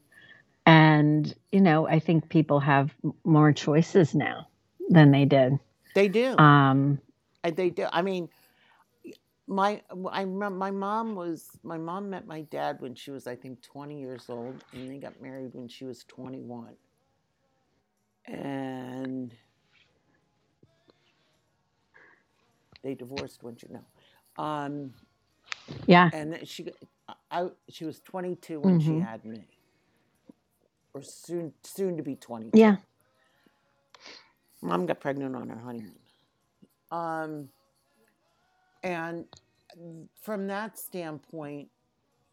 [0.67, 4.47] And, you know, I think people have more choices now
[4.89, 5.59] than they did.
[5.95, 6.37] they do.
[6.39, 7.01] Um,
[7.43, 7.87] Uh, They do.
[7.93, 8.29] I mean,
[9.47, 13.61] my I my mom was my mom met my dad when she was I think
[13.63, 16.77] 20 years old, and they got married when she was 21.
[18.27, 19.35] And
[22.83, 23.83] they divorced when she no,
[24.43, 24.93] um,
[25.87, 26.11] yeah.
[26.13, 26.69] and she
[27.31, 28.99] I she was 22 when she Mhm.
[28.99, 29.49] had me,
[30.95, 32.55] or soon soon to be 22.
[32.55, 32.77] Yeah.
[34.63, 35.99] Mom got pregnant on her honeymoon.
[36.91, 37.51] Um,
[38.83, 39.27] and
[40.23, 41.71] from that standpoint,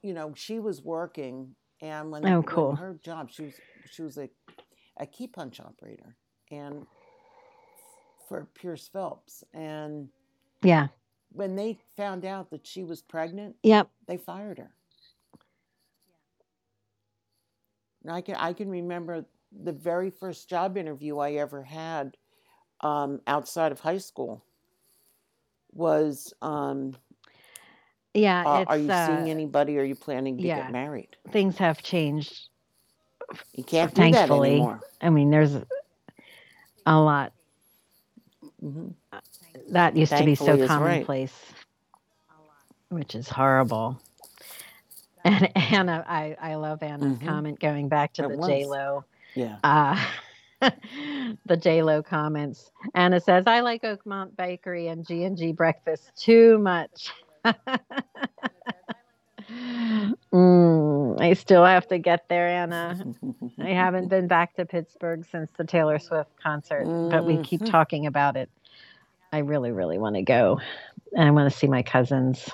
[0.03, 2.71] you know, she was working, and when, Oh, when cool.
[2.71, 4.29] her job, she was she was a,
[4.99, 6.17] a key punch operator,
[6.51, 6.87] and
[8.27, 10.09] for Pierce Phelps, and
[10.61, 10.87] Yeah.
[11.31, 13.89] when they found out that she was pregnant, Yep.
[14.07, 14.71] they fired her.
[18.03, 19.25] And I can I can remember
[19.63, 22.17] the very first job interview I ever had
[22.81, 24.43] um, outside of high school
[25.73, 26.93] was um,
[28.13, 28.43] Yeah.
[28.45, 29.77] uh, it's, Are you uh, seeing anybody?
[29.77, 30.63] Are you planning to yeah.
[30.63, 31.15] get married?
[31.31, 32.49] Things have changed.
[33.53, 34.51] You can't do that Thankfully.
[34.51, 34.79] anymore.
[35.01, 35.55] I mean, there's
[36.85, 37.33] a lot
[38.61, 38.87] hmm
[39.71, 40.67] that used to be so is right.
[40.67, 41.33] commonplace,
[42.89, 43.99] which is horrible.
[45.25, 47.25] And Anna, I, I love Anna's Mhm.
[47.25, 48.37] comment going back to It the.
[48.47, 49.05] J Lo
[49.35, 49.57] Yeah.
[49.63, 49.97] uh,
[51.45, 52.71] the J Lo comments.
[52.95, 57.13] Anna says, "I like Oakmont Bakery and G and G breakfast too much."
[60.33, 62.97] mm, I still have to get there, Anna.
[63.59, 67.65] I haven't been back to Pittsburgh since the Taylor Swift concert, but we keep Mhm.
[67.65, 68.49] talking about it.
[69.31, 70.59] I really, really want to go,
[71.15, 72.49] and I want to see my cousins.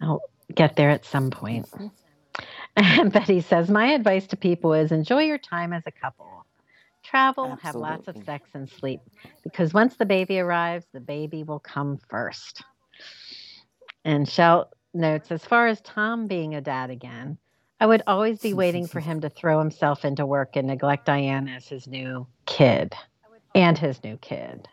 [0.00, 0.22] I'll
[0.54, 1.68] get there at some point.
[2.76, 6.46] And Betty says, My advice to people is enjoy your time as a couple.
[7.02, 9.00] Travel, have lots of sex, and sleep.
[9.42, 12.62] Because once the baby arrives, the baby will come first.
[14.04, 17.36] And Shell notes, as far as Tom being a dad again,
[17.80, 21.48] I would always be waiting for him to throw himself into work and neglect Diane
[21.48, 22.94] as his new kid
[23.54, 24.68] and his new kid.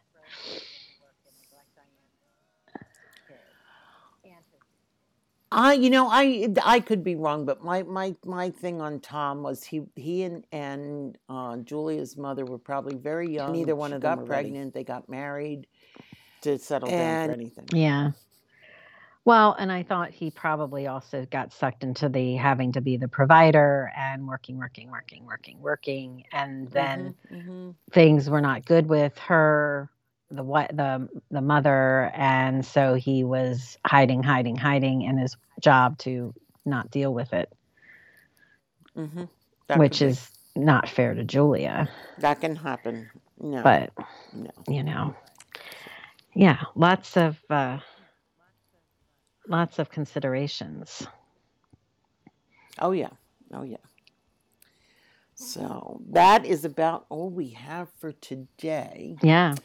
[5.49, 9.43] I, you know, I I could be wrong, but my my my thing on Tom
[9.43, 13.53] was he he and and uh, Julia's mother were probably very young.
[13.53, 14.49] Neither one She of them got got ready.
[14.49, 14.73] pregnant.
[14.73, 15.65] They got married.
[16.41, 17.65] to settle down And- for anything.
[17.71, 18.11] Yeah.
[19.27, 23.09] Well, and I thought he probably also got sucked into the having to be the
[23.09, 29.17] provider and working, working, working, working, working, and then Mhm, things were not good with
[29.17, 29.89] her,
[30.31, 35.97] the what the the mother, and so he was hiding, hiding, hiding in his job
[35.99, 36.33] to
[36.65, 37.51] not deal with it,
[38.95, 39.27] mhm,
[39.75, 39.77] mhm.
[39.77, 40.05] Which be.
[40.05, 41.89] is not fair to Julia.
[42.19, 43.09] that can happen.
[43.41, 43.91] No, But
[44.31, 44.51] no.
[44.69, 45.13] you know,
[46.33, 47.79] yeah, lots of uh,
[49.47, 51.07] lots of considerations.
[52.79, 53.09] Oh yeah,
[53.53, 53.77] oh yeah.
[55.35, 59.15] So that is about all we have for today.
[59.21, 59.55] Yeah.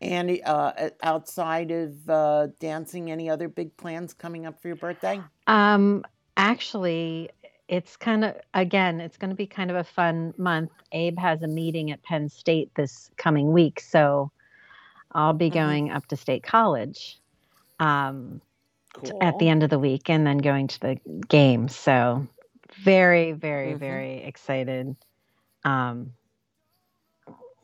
[0.00, 5.20] And uh, outside of uh, dancing, any other big plans coming up for your birthday?
[5.46, 6.04] Um,
[6.36, 7.30] actually,
[7.68, 10.70] it's kind of again, it's going to be kind of a fun month.
[10.92, 14.30] Abe has a meeting at Penn State this coming week, so
[15.12, 15.54] I'll be Mhm.
[15.54, 17.18] going up to State College
[17.80, 18.40] um,
[19.04, 20.96] t- at the end of the week, and then going to the
[21.28, 21.68] game.
[21.68, 22.26] So
[22.76, 23.78] very, very, Mhm.
[23.78, 24.96] very excited.
[25.64, 26.12] Um,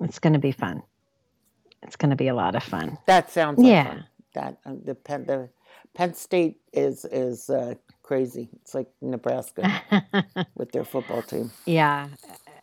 [0.00, 0.82] it's going to be fun.
[1.82, 2.98] It's going to be a lot of fun.
[3.06, 3.84] That sounds like Yeah.
[3.84, 4.06] fun.
[4.34, 5.48] That uh, the Penn the
[5.94, 8.48] Penn State is is uh, crazy.
[8.62, 9.80] It's like Nebraska
[10.56, 11.50] with their football team.
[11.66, 12.08] Yeah,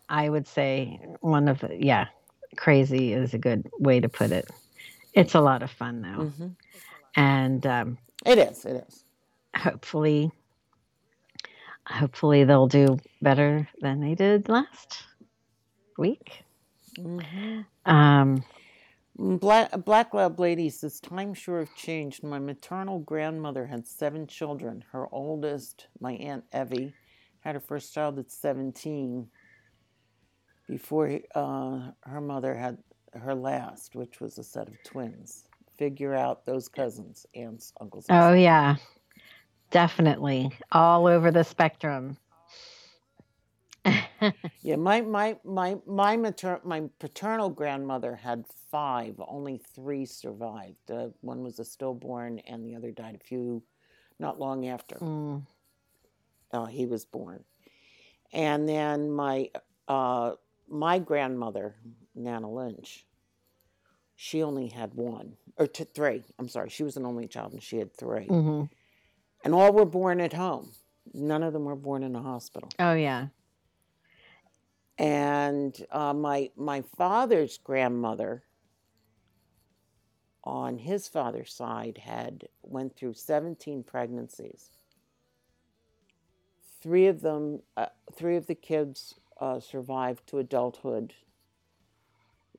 [0.09, 2.07] I would say one of the, yeah,
[2.57, 4.49] crazy is a good way to put it.
[5.13, 6.25] It's a lot of fun though.
[6.25, 6.47] hmm
[7.15, 8.65] And um, It is.
[8.65, 9.05] It is.
[9.55, 10.31] hopefully,
[11.87, 15.03] hopefully they'll do better than they did last
[15.97, 16.43] week.
[16.97, 18.43] hmm Um,
[19.17, 22.23] Black Black Lab lady says time sure have changed.
[22.23, 24.83] My maternal grandmother had seven children.
[24.91, 26.93] Her oldest, my aunt Evie,
[27.41, 29.27] had her first child at seventeen.
[30.67, 32.77] Before uh, her mother had
[33.13, 35.45] her last, which was a set of twins.
[35.81, 38.05] Figure out those cousins, aunts, uncles.
[38.07, 38.75] and oh yeah,
[39.71, 42.17] definitely all over the spectrum.
[44.61, 49.15] Yeah, my my my my mater- my paternal grandmother had five.
[49.27, 50.91] Only three survived.
[50.91, 53.63] Uh, one was a stillborn, and the other died a few,
[54.19, 55.41] not long after Mm,
[56.51, 57.43] uh, he was born.
[58.33, 59.49] And then my
[59.87, 60.33] uh,
[60.69, 61.75] my grandmother,
[62.13, 63.07] Nana Lynch,
[64.23, 66.23] she only had one or t- three.
[66.37, 68.69] I'm sorry, she was an only child, and she had 3 mhm.
[69.43, 70.73] and all were born at home.
[71.11, 72.69] None of them were born in a hospital.
[72.77, 73.27] Oh yeah.
[74.99, 78.43] and uh, my my father's grandmother
[80.43, 84.69] on his father's side had went through 17 pregnancies
[86.81, 91.13] three of them uh, three of the kids uh, survived to adulthood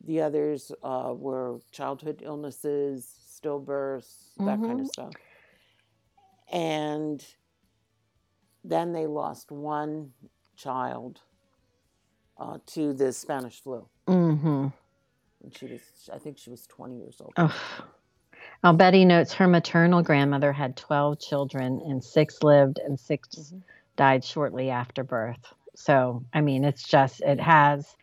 [0.06, 4.92] the others uh, were childhood illnesses stillbirths that kind of Mhm.
[4.92, 5.12] stuff
[6.52, 7.24] and
[8.64, 10.12] then they lost one
[10.56, 11.20] child
[12.38, 13.86] uh, to the Spanish flu.
[14.06, 14.68] Mm-hmm.
[15.42, 15.80] And she was,
[16.12, 17.32] I think she was 20 years old.
[17.36, 17.84] Oh.
[18.62, 23.62] Now, Betty notes her maternal grandmother had 12 children, and six lived and 6 Mhm.
[23.96, 25.52] died shortly after birth.
[25.74, 27.96] So, I mean, it's just, it has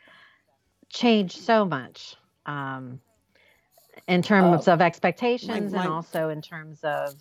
[0.90, 2.16] changed so much
[2.46, 3.00] um,
[4.08, 7.14] in terms of expectations my- and also in terms of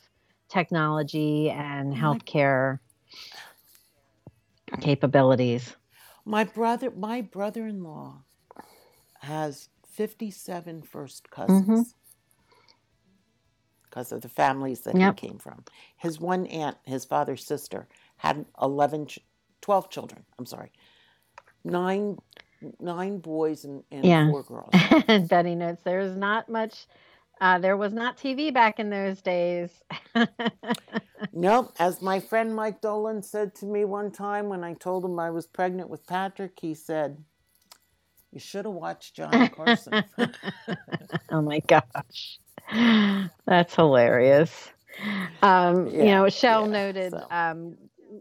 [0.48, 2.78] technology and healthcare
[4.80, 5.76] capabilities.
[6.24, 8.22] My brother, my brother-in-law
[9.20, 11.94] has 57 first cousins
[13.84, 15.18] because of the families that Yep.
[15.20, 15.64] he came from.
[15.96, 17.88] His one aunt, his father's sister,
[18.18, 19.08] had 11,
[19.62, 20.24] 12 children.
[20.38, 20.70] I'm sorry.
[21.64, 22.18] Nine,
[22.80, 24.30] nine boys and, and Yeah.
[24.30, 24.70] four girls.
[25.08, 26.86] and Betty notes there's not much,
[27.40, 29.70] uh, there was not TV back in those days.
[31.32, 31.74] Nope.
[31.78, 35.30] As my friend Mike Dolan said to me one time when I told him I
[35.30, 37.22] was pregnant with Patrick, he said,
[38.32, 40.04] You should have watched Johnny Carson.
[41.30, 42.38] oh my gosh.
[43.46, 44.70] That's hilarious.
[45.42, 47.26] Um, you know, Shell yeah, noted so.
[47.30, 47.76] um,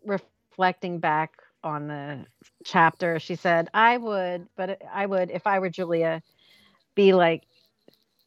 [0.05, 1.33] reflecting back
[1.64, 2.26] on the
[2.64, 3.20] chapter.
[3.20, 6.22] She said, "I would, but I would if I were Julia,
[6.95, 7.43] be like,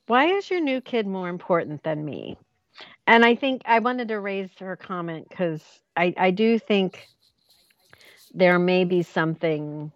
[0.07, 2.37] why is your new kid more important than me?"
[3.07, 5.63] And I think I wanted to raise her comment because
[5.97, 7.07] I, I do think
[8.33, 9.91] there may be something,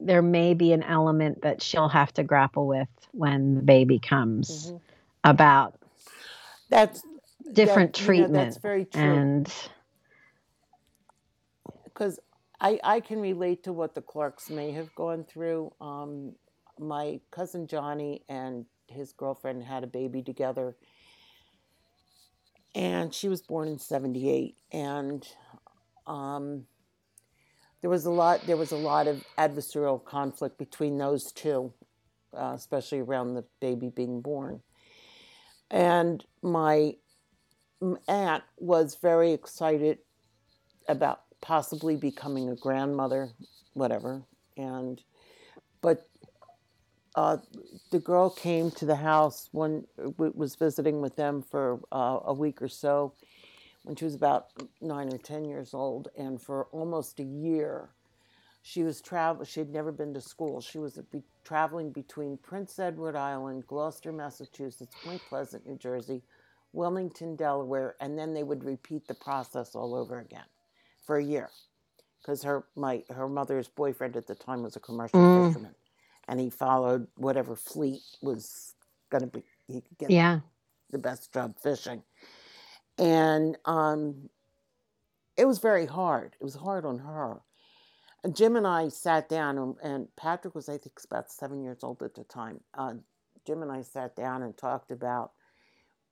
[0.00, 4.68] there may be an element that she'll have to grapple with when the baby comes
[4.68, 4.76] mm-hmm.
[5.24, 5.78] about
[6.70, 7.02] that's
[7.52, 8.32] different that, treatment.
[8.32, 9.02] You know, that's very true.
[9.02, 9.52] And
[11.84, 12.18] because
[12.60, 15.72] I, I can relate to what the Clarks may have gone through.
[15.80, 16.34] Um,
[16.78, 20.76] my cousin Johnny and his girlfriend had a baby together,
[22.74, 25.26] and she was born in 78 and
[26.06, 26.66] um,
[27.80, 31.72] there was a lot there was a lot of adversarial conflict between those two
[32.36, 34.60] uh, especially around the baby being born.
[35.70, 36.96] And my
[38.08, 39.98] aunt was very excited
[40.88, 43.30] about possibly becoming a grandmother
[43.74, 44.22] whatever
[44.56, 45.02] and
[45.80, 46.08] but
[47.16, 47.38] uh,
[47.90, 49.84] the girl came to the house when
[50.16, 53.12] was visiting with them for uh, a week or so
[53.84, 54.48] when she was about
[54.80, 57.90] nine or ten years old, and for almost a year,
[58.62, 59.44] she was travel.
[59.44, 60.60] She had never been to school.
[60.60, 66.22] She was be- traveling between Prince Edward Island, Gloucester, Massachusetts, Point Pleasant, New Jersey,
[66.72, 70.44] Wilmington, Delaware, and then they would repeat the process all over again
[71.10, 71.50] for a year,
[72.22, 75.48] because her my her mother's boyfriend at the time was a commercial mm.
[75.48, 75.74] fisherman
[76.28, 78.74] and he followed whatever fleet was
[79.10, 80.38] going to be he could get yeah.
[80.90, 82.00] the best job fishing
[82.96, 84.30] and um,
[85.36, 87.40] it was very hard it was hard on her
[88.22, 91.82] and jim and i sat down and, and patrick was i think about seven years
[91.82, 92.94] old at the time uh,
[93.44, 95.32] jim and i sat down and talked about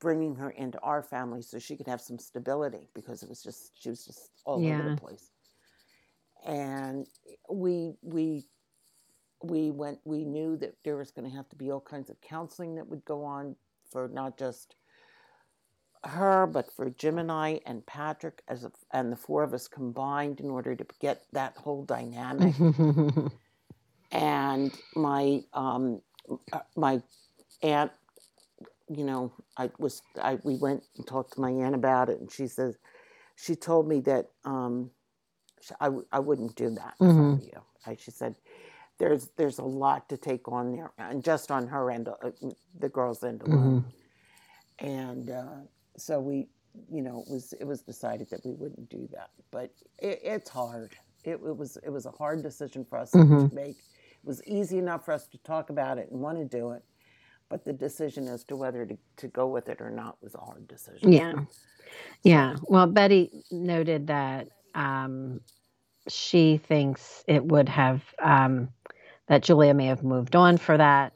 [0.00, 3.72] bringing her into our family so she could have some stability because it was just
[3.80, 4.78] she was just all yeah.
[4.78, 5.30] over the place
[6.46, 7.06] and
[7.50, 8.44] we we
[9.42, 12.20] we went we knew that there was going to have to be all kinds of
[12.20, 13.54] counseling that would go on
[13.90, 14.76] for not just
[16.04, 19.66] her but for Jim and I and Patrick as a, and the four of us
[19.66, 22.54] combined in order to get that whole dynamic
[24.12, 26.00] and my um
[26.52, 27.02] uh, my
[27.62, 27.90] aunt
[28.90, 32.30] you know I was I we went and talked to my aunt about it and
[32.30, 32.78] she says
[33.36, 34.90] she told me that um
[35.80, 37.36] I, I wouldn't do that mm-hmm.
[37.36, 38.36] for you I, she said
[38.98, 42.30] there's there's a lot to take on there, and just on her end, uh,
[42.78, 43.84] the girls' end alone.
[44.80, 44.86] Mm-hmm.
[44.86, 45.56] And uh,
[45.96, 46.48] so we,
[46.90, 49.30] you know, it was it was decided that we wouldn't do that.
[49.50, 50.96] But it, it's hard.
[51.24, 53.48] It, it, was it was a hard decision for us mm-hmm.
[53.48, 53.76] to make.
[53.78, 56.82] It was easy enough for us to talk about it and want to do it,
[57.48, 60.38] but the decision as to whether to, to go with it or not was a
[60.38, 61.12] hard decision.
[61.12, 61.32] Yeah,
[62.22, 62.56] yeah.
[62.62, 65.40] Well, Betty noted that um,
[66.08, 68.68] she thinks it would have um,
[69.28, 71.12] that Julia may have moved on for that.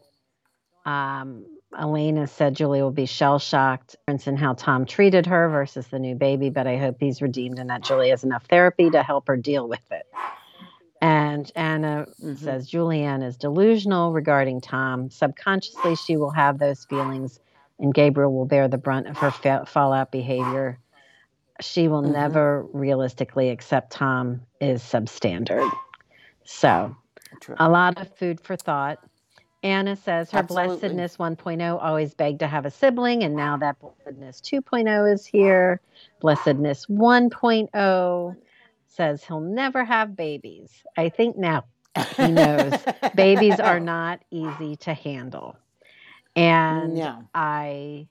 [0.85, 1.45] Um,
[1.79, 6.15] Elena said Julia will be shell shocked in how Tom treated her versus the new
[6.15, 9.37] baby, but I hope he's redeemed and that Julia has enough therapy to help her
[9.37, 10.07] deal with it.
[11.03, 12.37] And Anna mm-hmm.
[12.37, 15.11] says Julianne is delusional regarding Tom.
[15.11, 17.41] Subconsciously, she will have those feelings,
[17.81, 20.79] and Gabriel will bear the brunt of her fa- fallout behavior.
[21.61, 22.13] She will mm-hmm.
[22.13, 25.69] never realistically accept Tom is substandard.
[26.45, 26.97] So
[27.41, 27.57] True.
[27.59, 29.01] A lot of food for thought.
[29.65, 30.69] Anna says her Absolutely.
[30.69, 35.81] blessedness 1.0 always begged to have a sibling, and now that blessedness 2.0 is here.
[36.21, 38.37] Blessedness 1.0
[38.95, 40.71] says he'll never have babies.
[40.97, 41.65] I think now
[42.17, 42.75] he knows
[43.15, 45.57] babies are not easy to handle.
[46.35, 47.25] And no.
[47.35, 48.07] I,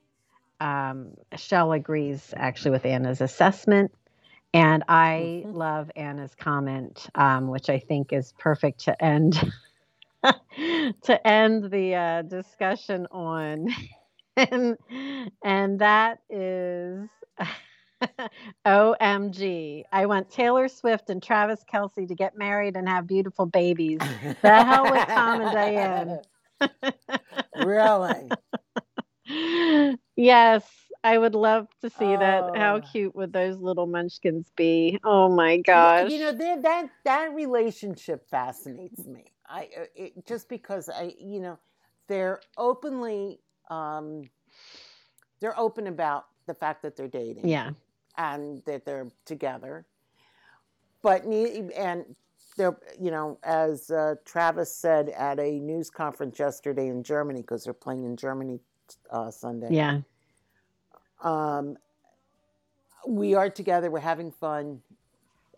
[0.59, 3.91] um, Shell agrees actually with Anna's assessment.
[4.53, 5.55] And I mm-hmm.
[5.55, 9.39] love Anna's comment, um, which I think is perfect to end
[10.23, 13.67] to end the uh, discussion on,
[14.37, 14.77] and
[15.43, 17.09] and that is.
[18.65, 19.83] OMG.
[19.91, 23.99] I want Taylor Swift and Travis Kelce to get married and have beautiful babies.
[24.41, 26.19] The hell with Tom and Diane.
[27.65, 28.29] really?
[30.17, 30.63] Yes.
[31.03, 32.19] I would love to see oh.
[32.19, 32.55] that.
[32.55, 32.81] How oh.
[32.81, 34.99] cute would those little munchkins be?
[35.03, 36.11] Oh my gosh!
[36.11, 36.31] You know
[36.61, 39.31] that that relationship fascinates me.
[39.47, 41.57] I uh, it, just because I you know
[42.07, 43.39] they're openly
[43.69, 44.29] um,
[45.39, 47.47] they're open about the fact that they're dating.
[47.47, 47.71] Yeah,
[48.17, 49.85] and that they're together,
[51.01, 52.15] but and
[52.57, 57.63] they're you know as uh, Travis said at a news conference yesterday in Germany because
[57.63, 58.59] they're playing in Germany
[59.09, 59.69] uh, Sunday.
[59.71, 60.01] Yeah
[61.23, 61.77] um,
[63.07, 63.89] we are together.
[63.89, 64.81] We're having fun.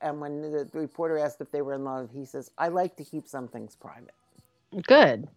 [0.02, 2.96] and when the, the reporter asked if they were in love, he says, "I like
[2.98, 4.14] to keep some things private."
[4.88, 5.28] Good.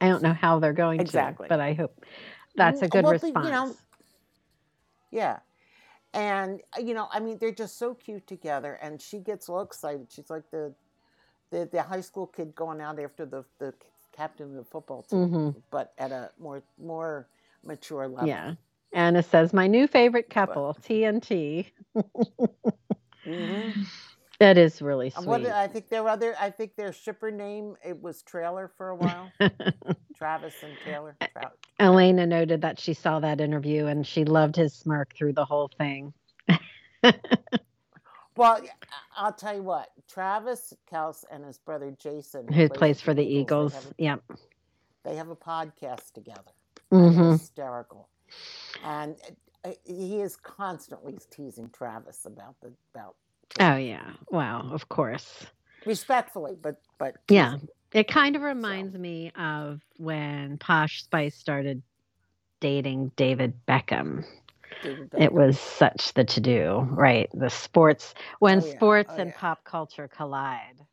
[0.00, 1.46] I don't know how they're going Exactly.
[1.46, 2.04] to, but I hope
[2.56, 3.46] that's a good well, response.
[3.46, 3.76] You know,
[5.10, 5.38] yeah.
[6.12, 9.60] And uh, you know, I mean, they're just so cute together, and she gets all
[9.60, 10.08] excited.
[10.10, 10.74] She's like the
[11.50, 13.74] the, the high school kid going out after the the
[14.12, 15.54] captain of the football team, Mhm.
[15.70, 17.28] but at a more more
[17.64, 18.26] mature level.
[18.28, 18.54] Yeah.
[18.92, 21.70] Anna says, my new favorite couple, TNT.
[23.26, 23.86] Mhm.
[24.40, 25.52] That is really And what sweet.
[25.52, 29.32] I think their other, I think their shipper name it was Traylor for a while.
[30.16, 31.16] Travis and Taylor.
[31.32, 35.44] Tra- Elena noted that she saw that interview and she loved his smirk through the
[35.44, 36.12] whole thing.
[38.36, 38.60] Well,
[39.16, 39.90] I'll tell you what.
[40.08, 43.72] Travis Kels and his brother Jason, Who plays for the Eagles.
[43.72, 44.22] They have, Yep.
[45.04, 46.52] they have a podcast together.
[46.90, 48.08] hmm Hysterical,
[48.82, 49.16] and
[49.64, 53.16] uh, he is constantly teasing Travis about the about
[53.58, 54.12] Oh, yeah.
[54.30, 54.68] Wow.
[54.72, 55.46] Of course.
[55.86, 57.56] respectfully, but but Yeah.
[57.92, 61.82] It kind of reminds me of when Posh Spice started
[62.60, 64.24] dating David Beckham.
[64.84, 67.28] It was such the to do, right?
[67.34, 68.76] The sports, when Oh, yeah.
[68.76, 69.36] sports Oh, and yeah.
[69.36, 70.86] pop culture collide.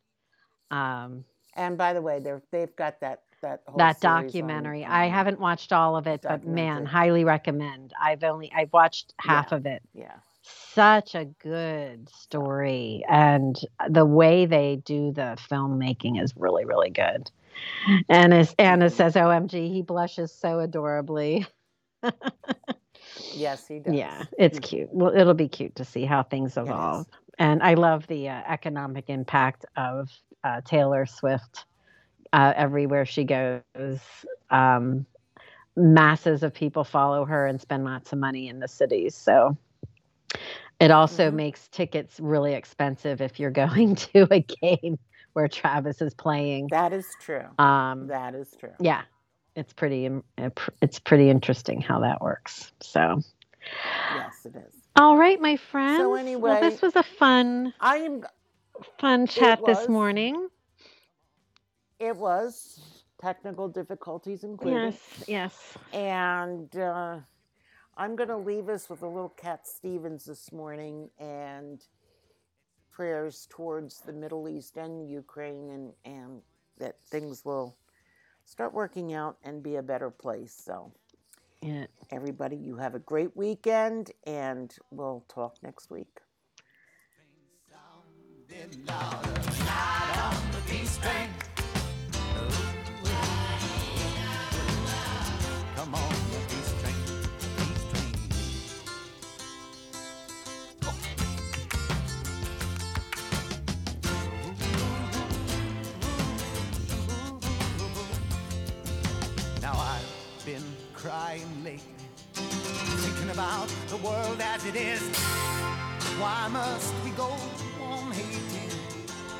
[0.70, 4.84] Um, And by the way, they're they've got that that whole that series on, documentary.
[4.84, 7.92] I haven't watched all of it, but man, highly recommend.
[8.00, 9.56] I've only I've watched half Yeah.
[9.56, 9.82] of it.
[9.94, 10.16] Yeah,
[10.50, 13.56] Such a good story, and
[13.88, 17.30] the way they do the filmmaking is really, really good.
[18.08, 18.90] And as Anna Mhm.
[18.90, 21.46] says, "OMG, he blushes so adorably."
[23.32, 24.04] yes, he does.
[24.04, 24.60] Yeah, it's Mhm.
[24.60, 24.88] cute.
[24.92, 27.06] Well, it'll be cute to see how things evolve.
[27.38, 30.10] And I love the uh, economic impact of
[30.44, 31.66] uh, Taylor Swift
[32.32, 34.00] uh, everywhere she goes.
[34.50, 35.06] Um,
[35.76, 39.14] masses of people follow her and spend lots of money in the cities.
[39.14, 39.56] So
[40.80, 41.34] it also Mhm.
[41.34, 43.50] makes tickets really expensive if you're
[43.84, 44.98] going to a game
[45.32, 46.68] where Travis is playing.
[46.70, 47.44] That is true.
[47.58, 48.72] Um, That is true.
[48.80, 49.02] yeah,
[49.56, 50.08] it's pretty.
[50.08, 50.50] uh,
[50.82, 52.72] It's pretty interesting how that works.
[52.80, 53.20] So.
[54.14, 54.74] Yes, it is.
[54.96, 55.98] All right, my friends.
[56.00, 58.24] well, anyway- this was a fun, I am.
[58.98, 60.48] fun chat this morning.
[61.98, 62.80] It was
[63.20, 64.94] technical difficulties included.
[64.94, 65.78] Yes, yes.
[65.92, 67.18] And uh,
[67.98, 71.84] I'm going to leave us with a little Cat Stevens this morning and
[72.92, 76.42] prayers towards the Middle East and Ukraine and, and
[76.78, 77.76] that things will
[78.44, 80.54] start working out and be a better place.
[80.64, 80.92] So,
[81.60, 81.88] Yeah.
[82.12, 86.20] everybody, you have a great weekend and we'll talk next week.
[91.02, 91.37] Come
[111.08, 111.80] crying lately,
[112.34, 115.00] thinking about the world as it is.
[116.20, 117.30] Why must we go
[117.80, 118.76] on hating?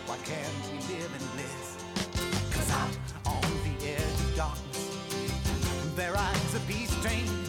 [0.07, 1.77] Why can't we live in bliss?
[2.55, 2.97] Cause out
[3.27, 7.48] on the edge of darkness, there rides a peace train.